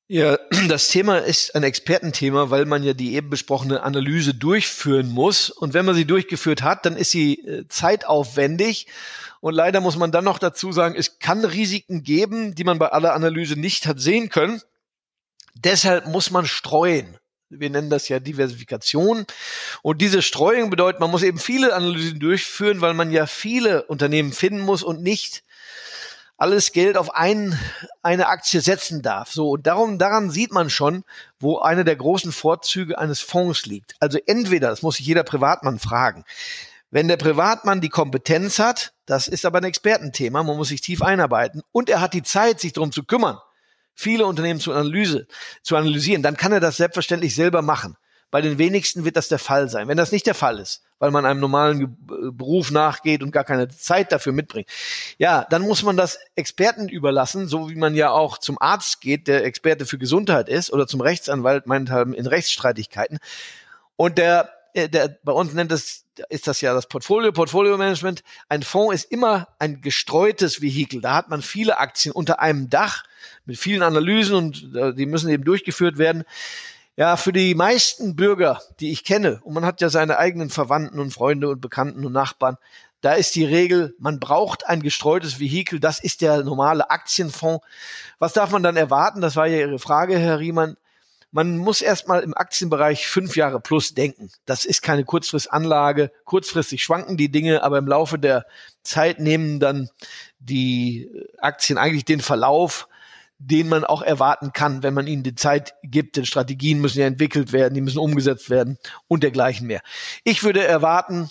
Ja, 0.07 0.39
das 0.67 0.89
Thema 0.89 1.19
ist 1.19 1.55
ein 1.55 1.63
Expertenthema, 1.63 2.49
weil 2.49 2.65
man 2.65 2.83
ja 2.83 2.93
die 2.93 3.13
eben 3.13 3.29
besprochene 3.29 3.83
Analyse 3.83 4.33
durchführen 4.33 5.09
muss. 5.09 5.51
Und 5.51 5.73
wenn 5.73 5.85
man 5.85 5.95
sie 5.95 6.05
durchgeführt 6.05 6.63
hat, 6.63 6.85
dann 6.85 6.97
ist 6.97 7.11
sie 7.11 7.35
äh, 7.45 7.67
zeitaufwendig. 7.67 8.87
Und 9.39 9.53
leider 9.53 9.79
muss 9.81 9.97
man 9.97 10.11
dann 10.11 10.25
noch 10.25 10.39
dazu 10.39 10.71
sagen, 10.71 10.95
es 10.97 11.19
kann 11.19 11.45
Risiken 11.45 12.03
geben, 12.03 12.55
die 12.55 12.63
man 12.63 12.79
bei 12.79 12.87
aller 12.87 13.13
Analyse 13.13 13.57
nicht 13.57 13.85
hat 13.85 13.99
sehen 13.99 14.29
können. 14.29 14.61
Deshalb 15.55 16.07
muss 16.07 16.31
man 16.31 16.45
streuen. 16.45 17.18
Wir 17.49 17.69
nennen 17.71 17.89
das 17.89 18.09
ja 18.09 18.19
Diversifikation. 18.19 19.25
Und 19.81 20.01
diese 20.01 20.21
Streuung 20.21 20.69
bedeutet, 20.69 20.99
man 20.99 21.09
muss 21.09 21.23
eben 21.23 21.39
viele 21.39 21.73
Analysen 21.73 22.19
durchführen, 22.19 22.81
weil 22.81 22.93
man 22.93 23.11
ja 23.11 23.25
viele 23.25 23.83
Unternehmen 23.85 24.33
finden 24.33 24.59
muss 24.59 24.83
und 24.83 25.01
nicht 25.01 25.43
alles 26.37 26.71
Geld 26.71 26.95
auf 26.95 27.13
ein, 27.13 27.59
eine 28.01 28.27
Aktie 28.27 28.61
setzen 28.61 29.01
darf. 29.01 29.31
So, 29.31 29.49
und 29.49 29.67
darum, 29.67 29.97
daran 29.97 30.29
sieht 30.29 30.51
man 30.51 30.69
schon, 30.69 31.03
wo 31.39 31.57
einer 31.57 31.83
der 31.83 31.95
großen 31.95 32.31
Vorzüge 32.31 32.97
eines 32.97 33.19
Fonds 33.19 33.65
liegt. 33.65 33.95
Also 33.99 34.19
entweder, 34.25 34.69
das 34.69 34.81
muss 34.81 34.97
sich 34.97 35.05
jeder 35.05 35.23
Privatmann 35.23 35.79
fragen, 35.79 36.23
wenn 36.91 37.07
der 37.07 37.17
Privatmann 37.17 37.81
die 37.81 37.89
Kompetenz 37.89 38.57
hat, 38.57 38.93
das 39.05 39.27
ist 39.27 39.45
aber 39.45 39.59
ein 39.59 39.65
Expertenthema, 39.65 40.41
man 40.43 40.57
muss 40.57 40.69
sich 40.69 40.81
tief 40.81 41.01
einarbeiten 41.01 41.61
und 41.71 41.89
er 41.89 42.01
hat 42.01 42.13
die 42.13 42.23
Zeit, 42.23 42.59
sich 42.59 42.73
darum 42.73 42.91
zu 42.91 43.03
kümmern, 43.03 43.37
viele 43.99 44.25
Unternehmen 44.25 44.61
zu, 44.61 44.71
Analyse, 44.71 45.27
zu 45.61 45.75
analysieren, 45.75 46.23
dann 46.23 46.37
kann 46.37 46.53
er 46.53 46.61
das 46.61 46.77
selbstverständlich 46.77 47.35
selber 47.35 47.61
machen. 47.61 47.97
Bei 48.31 48.41
den 48.41 48.57
wenigsten 48.57 49.05
wird 49.05 49.17
das 49.17 49.27
der 49.27 49.39
Fall 49.39 49.69
sein. 49.69 49.87
Wenn 49.87 49.97
das 49.97 50.11
nicht 50.11 50.25
der 50.27 50.35
Fall 50.35 50.59
ist, 50.59 50.83
weil 50.99 51.11
man 51.11 51.25
einem 51.25 51.39
normalen 51.39 51.97
Beruf 52.05 52.71
nachgeht 52.71 53.23
und 53.23 53.31
gar 53.31 53.43
keine 53.43 53.67
Zeit 53.67 54.11
dafür 54.11 54.33
mitbringt, 54.33 54.69
ja, 55.17 55.45
dann 55.49 55.63
muss 55.63 55.83
man 55.83 55.97
das 55.97 56.19
Experten 56.35 56.87
überlassen, 56.87 57.47
so 57.47 57.69
wie 57.69 57.75
man 57.75 57.95
ja 57.95 58.11
auch 58.11 58.37
zum 58.37 58.61
Arzt 58.61 59.01
geht, 59.01 59.27
der 59.27 59.43
Experte 59.43 59.85
für 59.85 59.97
Gesundheit 59.97 60.47
ist, 60.47 60.71
oder 60.71 60.87
zum 60.87 61.01
Rechtsanwalt, 61.01 61.65
meinethalben 61.65 62.13
in 62.13 62.27
Rechtsstreitigkeiten. 62.27 63.17
Und 63.95 64.17
der, 64.17 64.43
äh, 64.43 64.58
der 64.75 65.19
bei 65.23 65.31
uns 65.31 65.53
nennt 65.53 65.71
das 65.71 66.05
ist 66.29 66.47
das 66.47 66.61
ja 66.61 66.73
das 66.73 66.87
Portfolio, 66.87 67.31
Portfolio 67.31 67.77
Management. 67.77 68.23
Ein 68.49 68.63
Fonds 68.63 68.95
ist 68.95 69.11
immer 69.11 69.47
ein 69.57 69.81
gestreutes 69.81 70.61
Vehikel. 70.61 71.01
Da 71.01 71.15
hat 71.15 71.29
man 71.29 71.41
viele 71.41 71.77
Aktien 71.77 72.11
unter 72.11 72.39
einem 72.39 72.69
Dach 72.69 73.03
mit 73.45 73.57
vielen 73.57 73.83
Analysen 73.83 74.35
und 74.35 74.75
äh, 74.75 74.93
die 74.93 75.05
müssen 75.05 75.29
eben 75.29 75.43
durchgeführt 75.43 75.97
werden. 75.97 76.23
Ja, 76.97 77.15
für 77.15 77.31
die 77.31 77.55
meisten 77.55 78.17
Bürger, 78.17 78.61
die 78.81 78.91
ich 78.91 79.05
kenne, 79.05 79.39
und 79.43 79.53
man 79.53 79.65
hat 79.65 79.79
ja 79.79 79.89
seine 79.89 80.17
eigenen 80.17 80.49
Verwandten 80.49 80.99
und 80.99 81.13
Freunde 81.13 81.47
und 81.47 81.61
Bekannten 81.61 82.05
und 82.05 82.11
Nachbarn, 82.11 82.57
da 83.01 83.13
ist 83.13 83.35
die 83.35 83.45
Regel, 83.45 83.95
man 83.99 84.19
braucht 84.19 84.67
ein 84.67 84.81
gestreutes 84.81 85.39
Vehikel, 85.39 85.79
das 85.79 86.01
ist 86.01 86.19
der 86.19 86.43
normale 86.43 86.89
Aktienfonds. 86.89 87.65
Was 88.19 88.33
darf 88.33 88.51
man 88.51 88.63
dann 88.63 88.75
erwarten? 88.75 89.21
Das 89.21 89.37
war 89.37 89.47
ja 89.47 89.59
Ihre 89.59 89.79
Frage, 89.79 90.19
Herr 90.19 90.39
Riemann. 90.39 90.75
Man 91.31 91.57
muss 91.57 91.81
erstmal 91.81 92.21
im 92.21 92.35
Aktienbereich 92.35 93.07
fünf 93.07 93.35
Jahre 93.35 93.59
plus 93.59 93.93
denken. 93.93 94.31
Das 94.45 94.65
ist 94.65 94.81
keine 94.81 95.05
Kurzfristanlage. 95.05 96.11
Kurzfristig 96.25 96.83
schwanken 96.83 97.17
die 97.17 97.29
Dinge, 97.31 97.61
aber 97.61 97.77
im 97.77 97.87
Laufe 97.87 98.17
der 98.17 98.45
Zeit 98.81 99.19
nehmen 99.19 99.59
dann 99.59 99.89
die 100.39 101.09
Aktien 101.37 101.77
eigentlich 101.77 102.05
den 102.05 102.21
Verlauf, 102.21 102.87
den 103.37 103.69
man 103.69 103.85
auch 103.85 104.01
erwarten 104.01 104.53
kann, 104.53 104.81
wenn 104.81 104.95
man 104.95 105.05
ihnen 105.05 105.23
die 105.23 105.35
Zeit 105.35 105.75
gibt. 105.83 106.17
Denn 106.17 106.25
Strategien 106.25 106.81
müssen 106.81 106.99
ja 106.99 107.05
entwickelt 107.05 107.53
werden, 107.53 107.75
die 107.75 107.81
müssen 107.81 107.99
umgesetzt 107.99 108.49
werden 108.49 108.79
und 109.07 109.21
dergleichen 109.21 109.67
mehr. 109.67 109.81
Ich 110.23 110.43
würde 110.43 110.63
erwarten, 110.63 111.29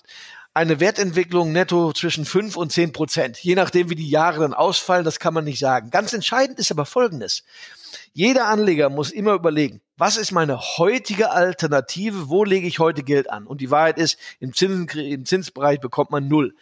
eine 0.58 0.80
Wertentwicklung 0.80 1.52
netto 1.52 1.92
zwischen 1.92 2.24
fünf 2.24 2.56
und 2.56 2.72
zehn 2.72 2.92
Prozent. 2.92 3.38
Je 3.38 3.54
nachdem, 3.54 3.90
wie 3.90 3.94
die 3.94 4.10
Jahre 4.10 4.40
dann 4.40 4.54
ausfallen, 4.54 5.04
das 5.04 5.20
kann 5.20 5.32
man 5.32 5.44
nicht 5.44 5.60
sagen. 5.60 5.90
Ganz 5.90 6.12
entscheidend 6.12 6.58
ist 6.58 6.72
aber 6.72 6.84
Folgendes. 6.84 7.44
Jeder 8.12 8.48
Anleger 8.48 8.90
muss 8.90 9.12
immer 9.12 9.34
überlegen, 9.34 9.80
was 9.96 10.16
ist 10.16 10.32
meine 10.32 10.58
heutige 10.58 11.30
Alternative? 11.30 12.28
Wo 12.28 12.42
lege 12.42 12.66
ich 12.66 12.80
heute 12.80 13.04
Geld 13.04 13.30
an? 13.30 13.46
Und 13.46 13.60
die 13.60 13.70
Wahrheit 13.70 13.98
ist, 13.98 14.18
im, 14.40 14.52
Zinsen, 14.52 14.88
im 14.98 15.24
Zinsbereich 15.24 15.78
bekommt 15.78 16.10
man 16.10 16.26
null. 16.26 16.56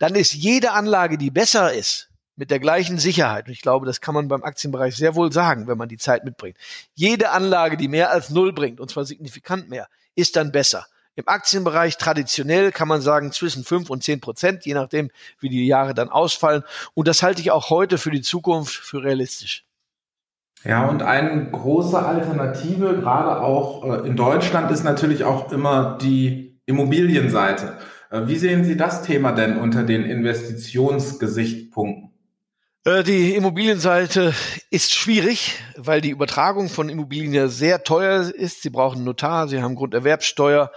Dann 0.00 0.16
ist 0.16 0.34
jede 0.34 0.72
Anlage, 0.72 1.16
die 1.16 1.30
besser 1.30 1.72
ist, 1.72 2.08
mit 2.34 2.50
der 2.50 2.58
gleichen 2.58 2.98
Sicherheit, 2.98 3.46
und 3.46 3.52
ich 3.52 3.62
glaube, 3.62 3.86
das 3.86 4.00
kann 4.00 4.16
man 4.16 4.26
beim 4.26 4.42
Aktienbereich 4.42 4.96
sehr 4.96 5.14
wohl 5.14 5.32
sagen, 5.32 5.68
wenn 5.68 5.78
man 5.78 5.88
die 5.88 5.96
Zeit 5.96 6.24
mitbringt. 6.24 6.56
Jede 6.94 7.30
Anlage, 7.30 7.76
die 7.76 7.86
mehr 7.86 8.10
als 8.10 8.30
null 8.30 8.52
bringt, 8.52 8.80
und 8.80 8.90
zwar 8.90 9.04
signifikant 9.04 9.68
mehr, 9.68 9.88
ist 10.16 10.34
dann 10.34 10.50
besser. 10.50 10.86
Im 11.18 11.26
Aktienbereich 11.26 11.98
traditionell 11.98 12.70
kann 12.70 12.86
man 12.86 13.00
sagen 13.00 13.32
zwischen 13.32 13.64
fünf 13.64 13.90
und 13.90 14.04
zehn 14.04 14.20
Prozent, 14.20 14.64
je 14.64 14.74
nachdem, 14.74 15.10
wie 15.40 15.48
die 15.48 15.66
Jahre 15.66 15.92
dann 15.92 16.10
ausfallen. 16.10 16.62
Und 16.94 17.08
das 17.08 17.24
halte 17.24 17.40
ich 17.40 17.50
auch 17.50 17.70
heute 17.70 17.98
für 17.98 18.12
die 18.12 18.20
Zukunft 18.20 18.72
für 18.72 19.02
realistisch. 19.02 19.64
Ja, 20.62 20.86
und 20.86 21.02
eine 21.02 21.50
große 21.50 21.98
Alternative, 21.98 23.00
gerade 23.00 23.40
auch 23.40 23.84
äh, 23.84 24.06
in 24.06 24.14
Deutschland, 24.14 24.70
ist 24.70 24.84
natürlich 24.84 25.24
auch 25.24 25.50
immer 25.50 25.98
die 26.00 26.60
Immobilienseite. 26.66 27.78
Äh, 28.10 28.28
wie 28.28 28.36
sehen 28.36 28.62
Sie 28.62 28.76
das 28.76 29.02
Thema 29.02 29.32
denn 29.32 29.58
unter 29.58 29.82
den 29.82 30.04
Investitionsgesichtspunkten? 30.04 32.07
Äh, 32.84 33.02
die 33.02 33.34
Immobilienseite 33.34 34.32
ist 34.70 34.94
schwierig, 34.94 35.58
weil 35.76 36.00
die 36.00 36.10
Übertragung 36.10 36.68
von 36.68 36.88
Immobilien 36.88 37.34
ja 37.34 37.48
sehr 37.48 37.82
teuer 37.82 38.32
ist. 38.32 38.62
Sie 38.62 38.70
brauchen 38.70 39.02
Notar, 39.02 39.48
sie 39.48 39.60
haben 39.60 39.74
Grunderwerbsteuer. 39.74 40.70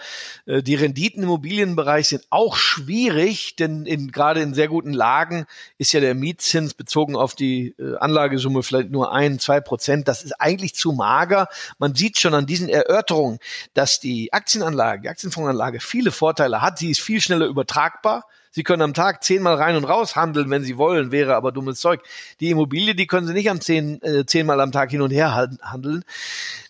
Äh, 0.48 0.64
die 0.64 0.74
Renditen 0.74 1.22
im 1.22 1.30
Immobilienbereich 1.30 2.08
sind 2.08 2.26
auch 2.32 2.56
schwierig, 2.56 3.56
denn 3.56 3.86
in, 3.86 4.12
gerade 4.12 4.42
in 4.42 4.56
sehr 4.56 4.68
guten 4.68 4.94
Lagen 4.94 5.46
ist 5.78 5.94
ja 5.94 6.00
der 6.00 6.16
Mietzins 6.16 6.74
bezogen 6.74 7.16
auf 7.16 7.36
die 7.36 7.76
äh, 7.78 7.98
Anlagesumme 7.98 8.64
vielleicht 8.64 8.90
nur 8.90 9.14
ein, 9.14 9.38
zwei 9.38 9.62
Prozent. 9.62 10.08
Das 10.08 10.24
ist 10.24 10.34
eigentlich 10.42 10.74
zu 10.74 10.94
mager. 10.94 11.50
Man 11.78 11.94
sieht 11.94 12.18
schon 12.18 12.34
an 12.34 12.48
diesen 12.48 12.68
Erörterungen, 12.68 13.38
dass 13.76 14.00
die 14.00 14.34
Aktienanlage, 14.34 15.04
die 15.04 15.10
Aktienfondsanlage 15.10 15.80
viele 15.80 16.10
Vorteile 16.12 16.64
hat. 16.64 16.80
Sie 16.80 16.90
ist 16.90 17.00
viel 17.00 17.22
schneller 17.22 17.46
übertragbar. 17.46 18.26
Sie 18.52 18.64
können 18.64 18.82
am 18.82 18.94
Tag 18.94 19.24
zehnmal 19.24 19.56
rein 19.56 19.78
und 19.78 19.86
raus 19.86 20.18
handeln, 20.18 20.50
wenn 20.50 20.64
Sie 20.64 20.78
wollen, 20.78 21.12
wäre 21.12 21.36
aber 21.36 21.54
dummes 21.54 21.80
Zeug. 21.80 22.02
Die 22.42 22.50
Immobilie, 22.50 22.96
die 22.96 23.08
können 23.08 23.26
Sie 23.26 23.34
nicht 23.34 23.50
am 23.50 23.62
zehn, 23.62 24.02
äh, 24.04 24.26
zehnmal 24.26 24.60
am 24.60 24.74
Tag 24.74 24.92
hin 24.92 25.02
und 25.02 25.12
her 25.12 25.34
handeln. 25.62 26.04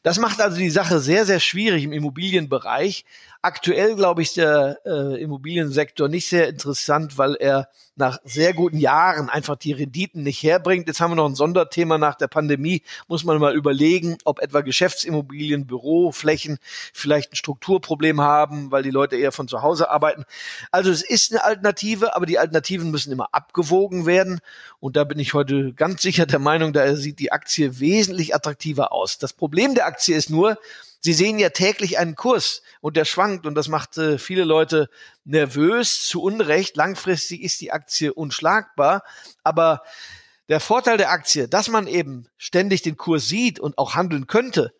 Das 0.04 0.20
macht 0.20 0.42
also 0.42 0.58
die 0.58 0.70
Sache 0.70 1.00
sehr, 1.00 1.26
sehr 1.26 1.40
schwierig 1.40 1.84
im 1.84 1.92
Immobilienbereich. 1.92 3.04
Aktuell, 3.44 3.96
glaube 3.96 4.22
ich, 4.22 4.34
der 4.36 4.80
äh, 4.86 5.20
Immobiliensektor 5.20 6.08
nicht 6.08 6.30
sehr 6.30 6.48
interessant, 6.48 7.18
weil 7.18 7.36
er 7.36 7.70
nach 7.96 8.20
sehr 8.24 8.54
guten 8.54 8.78
Jahren 8.78 9.30
einfach 9.30 9.56
die 9.56 9.72
Renditen 9.72 10.22
nicht 10.22 10.44
herbringt. 10.44 10.88
Jetzt 10.88 11.02
haben 11.02 11.12
wir 11.12 11.16
noch 11.16 11.28
ein 11.28 11.34
Sonderthema 11.34 11.98
nach 11.98 12.14
der 12.14 12.28
Pandemie. 12.28 12.84
Muss 13.08 13.24
man 13.24 13.40
mal 13.40 13.56
überlegen, 13.56 14.18
ob 14.26 14.42
etwa 14.42 14.62
Geschäftsimmobilien, 14.62 15.66
Büroflächen 15.66 16.60
vielleicht 16.94 17.34
ein 17.34 17.36
Strukturproblem 17.36 18.22
haben, 18.22 18.72
weil 18.72 18.84
die 18.84 18.92
Leute 18.92 19.16
eher 19.16 19.32
von 19.32 19.48
zu 19.48 19.64
Hause 19.64 19.90
arbeiten. 19.90 20.24
Also 20.70 20.92
es 20.92 21.02
ist 21.02 21.32
eine 21.32 21.44
Alternative, 21.44 22.16
aber 22.16 22.28
die 22.28 22.38
Alternativen 22.38 22.92
müssen 22.92 23.12
immer 23.12 23.30
abgewogen 23.32 24.06
werden. 24.06 24.40
Und 24.80 24.96
da 24.96 25.04
bin 25.04 25.18
ich 25.18 25.34
heute 25.34 25.74
ganz 25.74 26.04
sicher 26.04 26.28
der 26.28 26.40
Meinung, 26.40 26.74
da 26.74 26.96
sieht 26.96 27.18
die 27.18 27.32
Aktie 27.32 27.80
wesentlich 27.80 28.36
attraktiver 28.36 28.92
aus. 28.92 29.18
Das 29.18 29.34
Problem 29.34 29.74
der 29.74 29.88
Aktie 29.88 30.16
ist 30.16 30.30
nur, 30.30 30.58
Sie 31.04 31.14
sehen 31.14 31.40
ja 31.40 31.50
täglich 31.50 31.98
einen 31.98 32.16
Kurs 32.16 32.62
und 32.80 32.96
der 32.96 33.06
schwankt 33.06 33.48
und 33.48 33.56
das 33.56 33.68
macht 33.68 33.98
äh, 33.98 34.20
viele 34.20 34.44
Leute 34.44 34.88
nervös, 35.26 36.06
zu 36.06 36.22
Unrecht. 36.22 36.78
Langfristig 36.78 37.42
ist 37.42 37.60
die 37.60 37.72
Aktie 37.72 38.14
unschlagbar, 38.14 39.04
aber 39.44 39.82
der 40.48 40.60
Vorteil 40.60 40.98
der 40.98 41.10
Aktie, 41.10 41.48
dass 41.48 41.70
man 41.70 41.88
eben 41.88 42.28
ständig 42.38 42.84
den 42.84 42.98
Kurs 42.98 43.28
sieht 43.28 43.60
und 43.60 43.80
auch 43.80 43.96
handeln 43.96 44.28
könnte, 44.28 44.74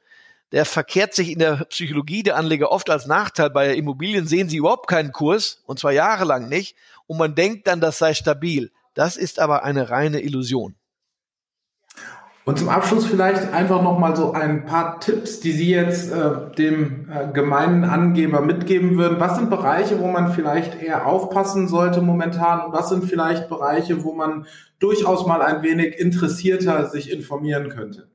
der 0.52 0.66
verkehrt 0.66 1.16
sich 1.16 1.32
in 1.32 1.40
der 1.40 1.66
Psychologie 1.70 2.22
der 2.22 2.36
Anleger 2.36 2.72
oft 2.72 2.92
als 2.92 3.08
Nachteil. 3.08 3.50
Bei 3.50 3.74
Immobilien 3.74 4.28
sehen 4.28 4.48
sie 4.48 4.58
überhaupt 4.58 4.88
keinen 4.88 5.14
Kurs 5.14 5.64
und 5.66 5.80
zwar 5.80 5.92
jahrelang 5.92 6.48
nicht 6.50 6.76
und 7.08 7.18
man 7.18 7.34
denkt 7.34 7.66
dann, 7.66 7.82
das 7.82 7.98
sei 7.98 8.14
stabil. 8.14 8.72
Das 8.94 9.18
ist 9.18 9.40
aber 9.40 9.64
eine 9.64 9.90
reine 9.90 10.22
Illusion. 10.22 10.76
Und 12.44 12.58
zum 12.58 12.70
Abschluss 12.70 13.06
vielleicht 13.06 13.54
einfach 13.54 13.84
nochmal 13.84 14.16
so 14.16 14.32
ein 14.34 14.66
paar 14.66 15.00
Tipps, 15.00 15.40
die 15.42 15.52
Sie 15.52 15.70
jetzt 15.70 16.12
äh, 16.12 16.54
dem 16.58 17.08
äh, 17.12 17.32
gemeinen 17.32 17.84
Angeber 17.84 18.42
mitgeben 18.42 18.98
würden. 18.98 19.20
Was 19.20 19.36
sind 19.36 19.52
Bereiche, 19.52 20.00
wo 20.00 20.08
man 20.08 20.34
vielleicht 20.34 20.82
eher 20.82 21.06
aufpassen 21.06 21.68
sollte 21.68 22.02
momentan? 22.02 22.66
Und 22.66 22.74
was 22.74 22.90
sind 22.90 23.06
vielleicht 23.06 23.48
Bereiche, 23.48 24.04
wo 24.04 24.14
man 24.14 24.48
durchaus 24.80 25.28
mal 25.28 25.44
ein 25.44 25.62
wenig 25.62 26.00
interessierter 26.00 26.90
sich 26.90 27.12
informieren 27.12 27.70
könnte? 27.70 28.08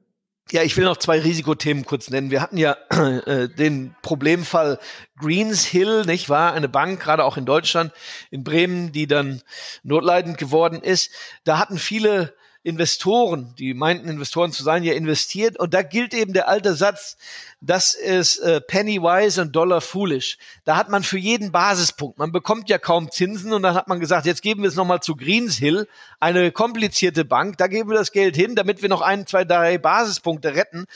Ja, 0.51 0.63
ich 0.63 0.77
will 0.77 0.85
noch 0.85 0.97
zwei 0.97 1.21
Risikothemen 1.21 1.85
kurz 1.85 2.11
nennen. 2.11 2.31
Wir 2.31 2.41
hatten 2.41 2.57
ja 2.57 2.77
äh, 2.91 3.49
den 3.49 3.95
Problemfall 4.03 4.79
Greens 5.19 5.65
Hill, 5.65 6.05
nicht 6.05 6.29
wahr? 6.29 6.53
Eine 6.53 6.69
Bank, 6.69 7.01
gerade 7.01 7.25
auch 7.25 7.37
in 7.37 7.47
Deutschland, 7.47 7.93
in 8.31 8.43
Bremen, 8.43 8.91
die 8.91 9.07
dann 9.07 9.43
notleidend 9.85 10.39
geworden 10.39 10.83
ist. 10.83 11.11
Da 11.45 11.59
hatten 11.59 11.79
viele 11.79 12.33
Investoren, 12.67 13.55
die 13.61 13.75
meinten 13.75 14.09
Investoren 14.09 14.51
zu 14.51 14.65
sein, 14.65 14.83
ja 14.83 14.95
investiert. 14.95 15.57
Und 15.57 15.73
da 15.73 15.83
gilt 15.83 16.13
eben 16.13 16.33
der 16.33 16.49
alte 16.49 16.75
Satz, 16.75 17.17
das 17.61 17.95
ist 17.95 18.39
äh, 18.39 18.61
penny 18.61 19.01
wise 19.01 19.41
und 19.41 19.55
dollar 19.55 19.81
foolish. 19.81 20.37
Da 20.65 20.77
hat 20.77 20.89
man 20.89 21.05
für 21.05 21.17
jeden 21.17 21.53
Basispunkt, 21.53 22.19
man 22.19 22.33
bekommt 22.33 22.69
ja 22.69 22.79
kaum 22.79 23.13
Zinsen 23.13 23.53
und 23.53 23.63
dann 23.63 23.77
hat 23.77 23.87
man 23.87 24.01
gesagt, 24.01 24.27
jetzt 24.27 24.43
geben 24.43 24.63
wir 24.63 24.69
es 24.69 24.75
nochmal 24.75 25.01
zu 25.01 25.15
Greenshill, 25.15 25.87
eine 26.19 26.51
komplizierte 26.51 27.25
Bank, 27.25 27.57
da 27.57 27.69
geben 27.69 27.89
wir 27.89 27.97
das 27.97 28.11
Geld 28.11 28.35
hin, 28.35 28.57
damit 28.57 28.83
wir 28.83 28.89
noch 28.89 29.01
ein, 29.01 29.29
zwei, 29.29 29.45
drei 29.45 29.79
Basispunkte 29.79 30.57
retten. 30.57 30.87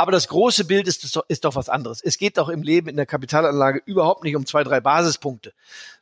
Aber 0.00 0.12
das 0.12 0.28
große 0.28 0.64
Bild 0.64 0.88
ist, 0.88 1.20
ist 1.28 1.44
doch 1.44 1.56
was 1.56 1.68
anderes. 1.68 2.00
Es 2.02 2.16
geht 2.16 2.38
doch 2.38 2.48
im 2.48 2.62
Leben 2.62 2.88
in 2.88 2.96
der 2.96 3.04
Kapitalanlage 3.04 3.82
überhaupt 3.84 4.24
nicht 4.24 4.34
um 4.34 4.46
zwei, 4.46 4.64
drei 4.64 4.80
Basispunkte, 4.80 5.52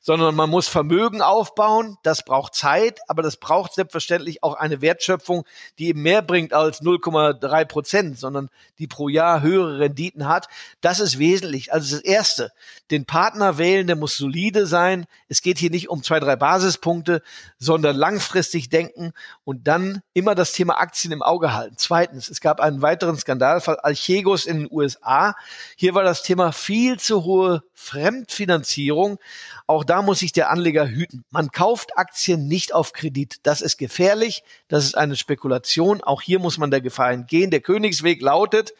sondern 0.00 0.36
man 0.36 0.48
muss 0.48 0.68
Vermögen 0.68 1.20
aufbauen. 1.20 1.98
Das 2.04 2.24
braucht 2.24 2.54
Zeit, 2.54 3.00
aber 3.08 3.22
das 3.22 3.38
braucht 3.38 3.74
selbstverständlich 3.74 4.44
auch 4.44 4.54
eine 4.54 4.82
Wertschöpfung, 4.82 5.44
die 5.80 5.88
eben 5.88 6.02
mehr 6.02 6.22
bringt 6.22 6.52
als 6.52 6.80
0,3 6.80 7.64
Prozent, 7.64 8.18
sondern 8.20 8.50
die 8.78 8.86
pro 8.86 9.08
Jahr 9.08 9.42
höhere 9.42 9.80
Renditen 9.80 10.28
hat. 10.28 10.46
Das 10.80 11.00
ist 11.00 11.18
wesentlich. 11.18 11.72
Also 11.72 11.96
das 11.96 12.04
Erste, 12.04 12.52
den 12.92 13.04
Partner 13.04 13.58
wählen, 13.58 13.88
der 13.88 13.96
muss 13.96 14.16
solide 14.16 14.68
sein. 14.68 15.06
Es 15.26 15.42
geht 15.42 15.58
hier 15.58 15.70
nicht 15.70 15.88
um 15.88 16.04
zwei, 16.04 16.20
drei 16.20 16.36
Basispunkte, 16.36 17.20
sondern 17.58 17.96
langfristig 17.96 18.68
denken 18.68 19.12
und 19.42 19.66
dann 19.66 20.02
immer 20.14 20.36
das 20.36 20.52
Thema 20.52 20.78
Aktien 20.78 21.10
im 21.12 21.22
Auge 21.22 21.52
halten. 21.52 21.74
Zweitens, 21.78 22.30
es 22.30 22.40
gab 22.40 22.60
einen 22.60 22.80
weiteren 22.80 23.18
Skandalfall 23.18 23.80
Alchegos 23.88 24.46
in 24.46 24.60
den 24.60 24.68
USA. 24.70 25.34
Hier 25.76 25.94
war 25.94 26.02
das 26.02 26.22
Thema 26.22 26.52
viel 26.52 26.98
zu 26.98 27.24
hohe 27.24 27.62
Fremdfinanzierung. 27.72 29.18
Auch 29.66 29.82
da 29.82 30.02
muss 30.02 30.18
sich 30.18 30.32
der 30.32 30.50
Anleger 30.50 30.86
hüten. 30.86 31.24
Man 31.30 31.50
kauft 31.50 31.96
Aktien 31.96 32.46
nicht 32.46 32.74
auf 32.74 32.92
Kredit. 32.92 33.40
Das 33.44 33.62
ist 33.62 33.78
gefährlich. 33.78 34.42
Das 34.68 34.84
ist 34.84 34.96
eine 34.96 35.16
Spekulation. 35.16 36.02
Auch 36.02 36.20
hier 36.20 36.38
muss 36.38 36.58
man 36.58 36.70
der 36.70 36.82
Gefahr 36.82 37.12
entgehen. 37.12 37.50
Der 37.50 37.60
Königsweg 37.60 38.20
lautet, 38.20 38.74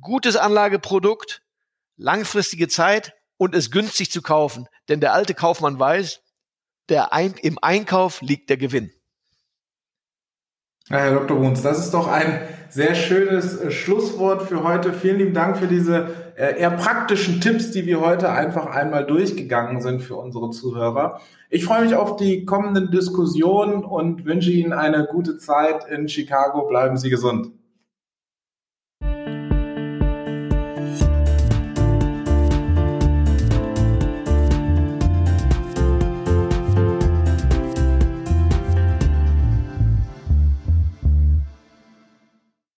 gutes 0.00 0.36
Anlageprodukt, 0.36 1.42
langfristige 1.96 2.68
Zeit 2.68 3.14
und 3.36 3.54
es 3.54 3.70
günstig 3.70 4.10
zu 4.10 4.22
kaufen. 4.22 4.68
Denn 4.88 5.00
der 5.00 5.12
alte 5.12 5.34
Kaufmann 5.34 5.78
weiß, 5.78 6.22
der 6.88 7.12
Ein 7.12 7.34
im 7.34 7.58
Einkauf 7.60 8.20
liegt 8.22 8.48
der 8.48 8.56
Gewinn. 8.56 8.90
Herr 10.88 11.14
Dr. 11.14 11.38
Bruns, 11.38 11.62
das 11.62 11.78
ist 11.78 11.94
doch 11.94 12.08
ein 12.08 12.46
sehr 12.74 12.96
schönes 12.96 13.56
äh, 13.60 13.70
Schlusswort 13.70 14.42
für 14.42 14.64
heute. 14.64 14.92
Vielen 14.92 15.18
lieben 15.18 15.32
Dank 15.32 15.56
für 15.56 15.68
diese 15.68 16.08
äh, 16.34 16.58
eher 16.58 16.72
praktischen 16.72 17.40
Tipps, 17.40 17.70
die 17.70 17.86
wir 17.86 18.00
heute 18.00 18.30
einfach 18.30 18.66
einmal 18.66 19.06
durchgegangen 19.06 19.80
sind 19.80 20.02
für 20.02 20.16
unsere 20.16 20.50
Zuhörer. 20.50 21.20
Ich 21.50 21.64
freue 21.64 21.84
mich 21.84 21.94
auf 21.94 22.16
die 22.16 22.44
kommenden 22.44 22.90
Diskussionen 22.90 23.84
und 23.84 24.24
wünsche 24.24 24.50
Ihnen 24.50 24.72
eine 24.72 25.06
gute 25.06 25.36
Zeit 25.38 25.84
in 25.88 26.08
Chicago. 26.08 26.66
Bleiben 26.66 26.96
Sie 26.96 27.10
gesund. 27.10 27.52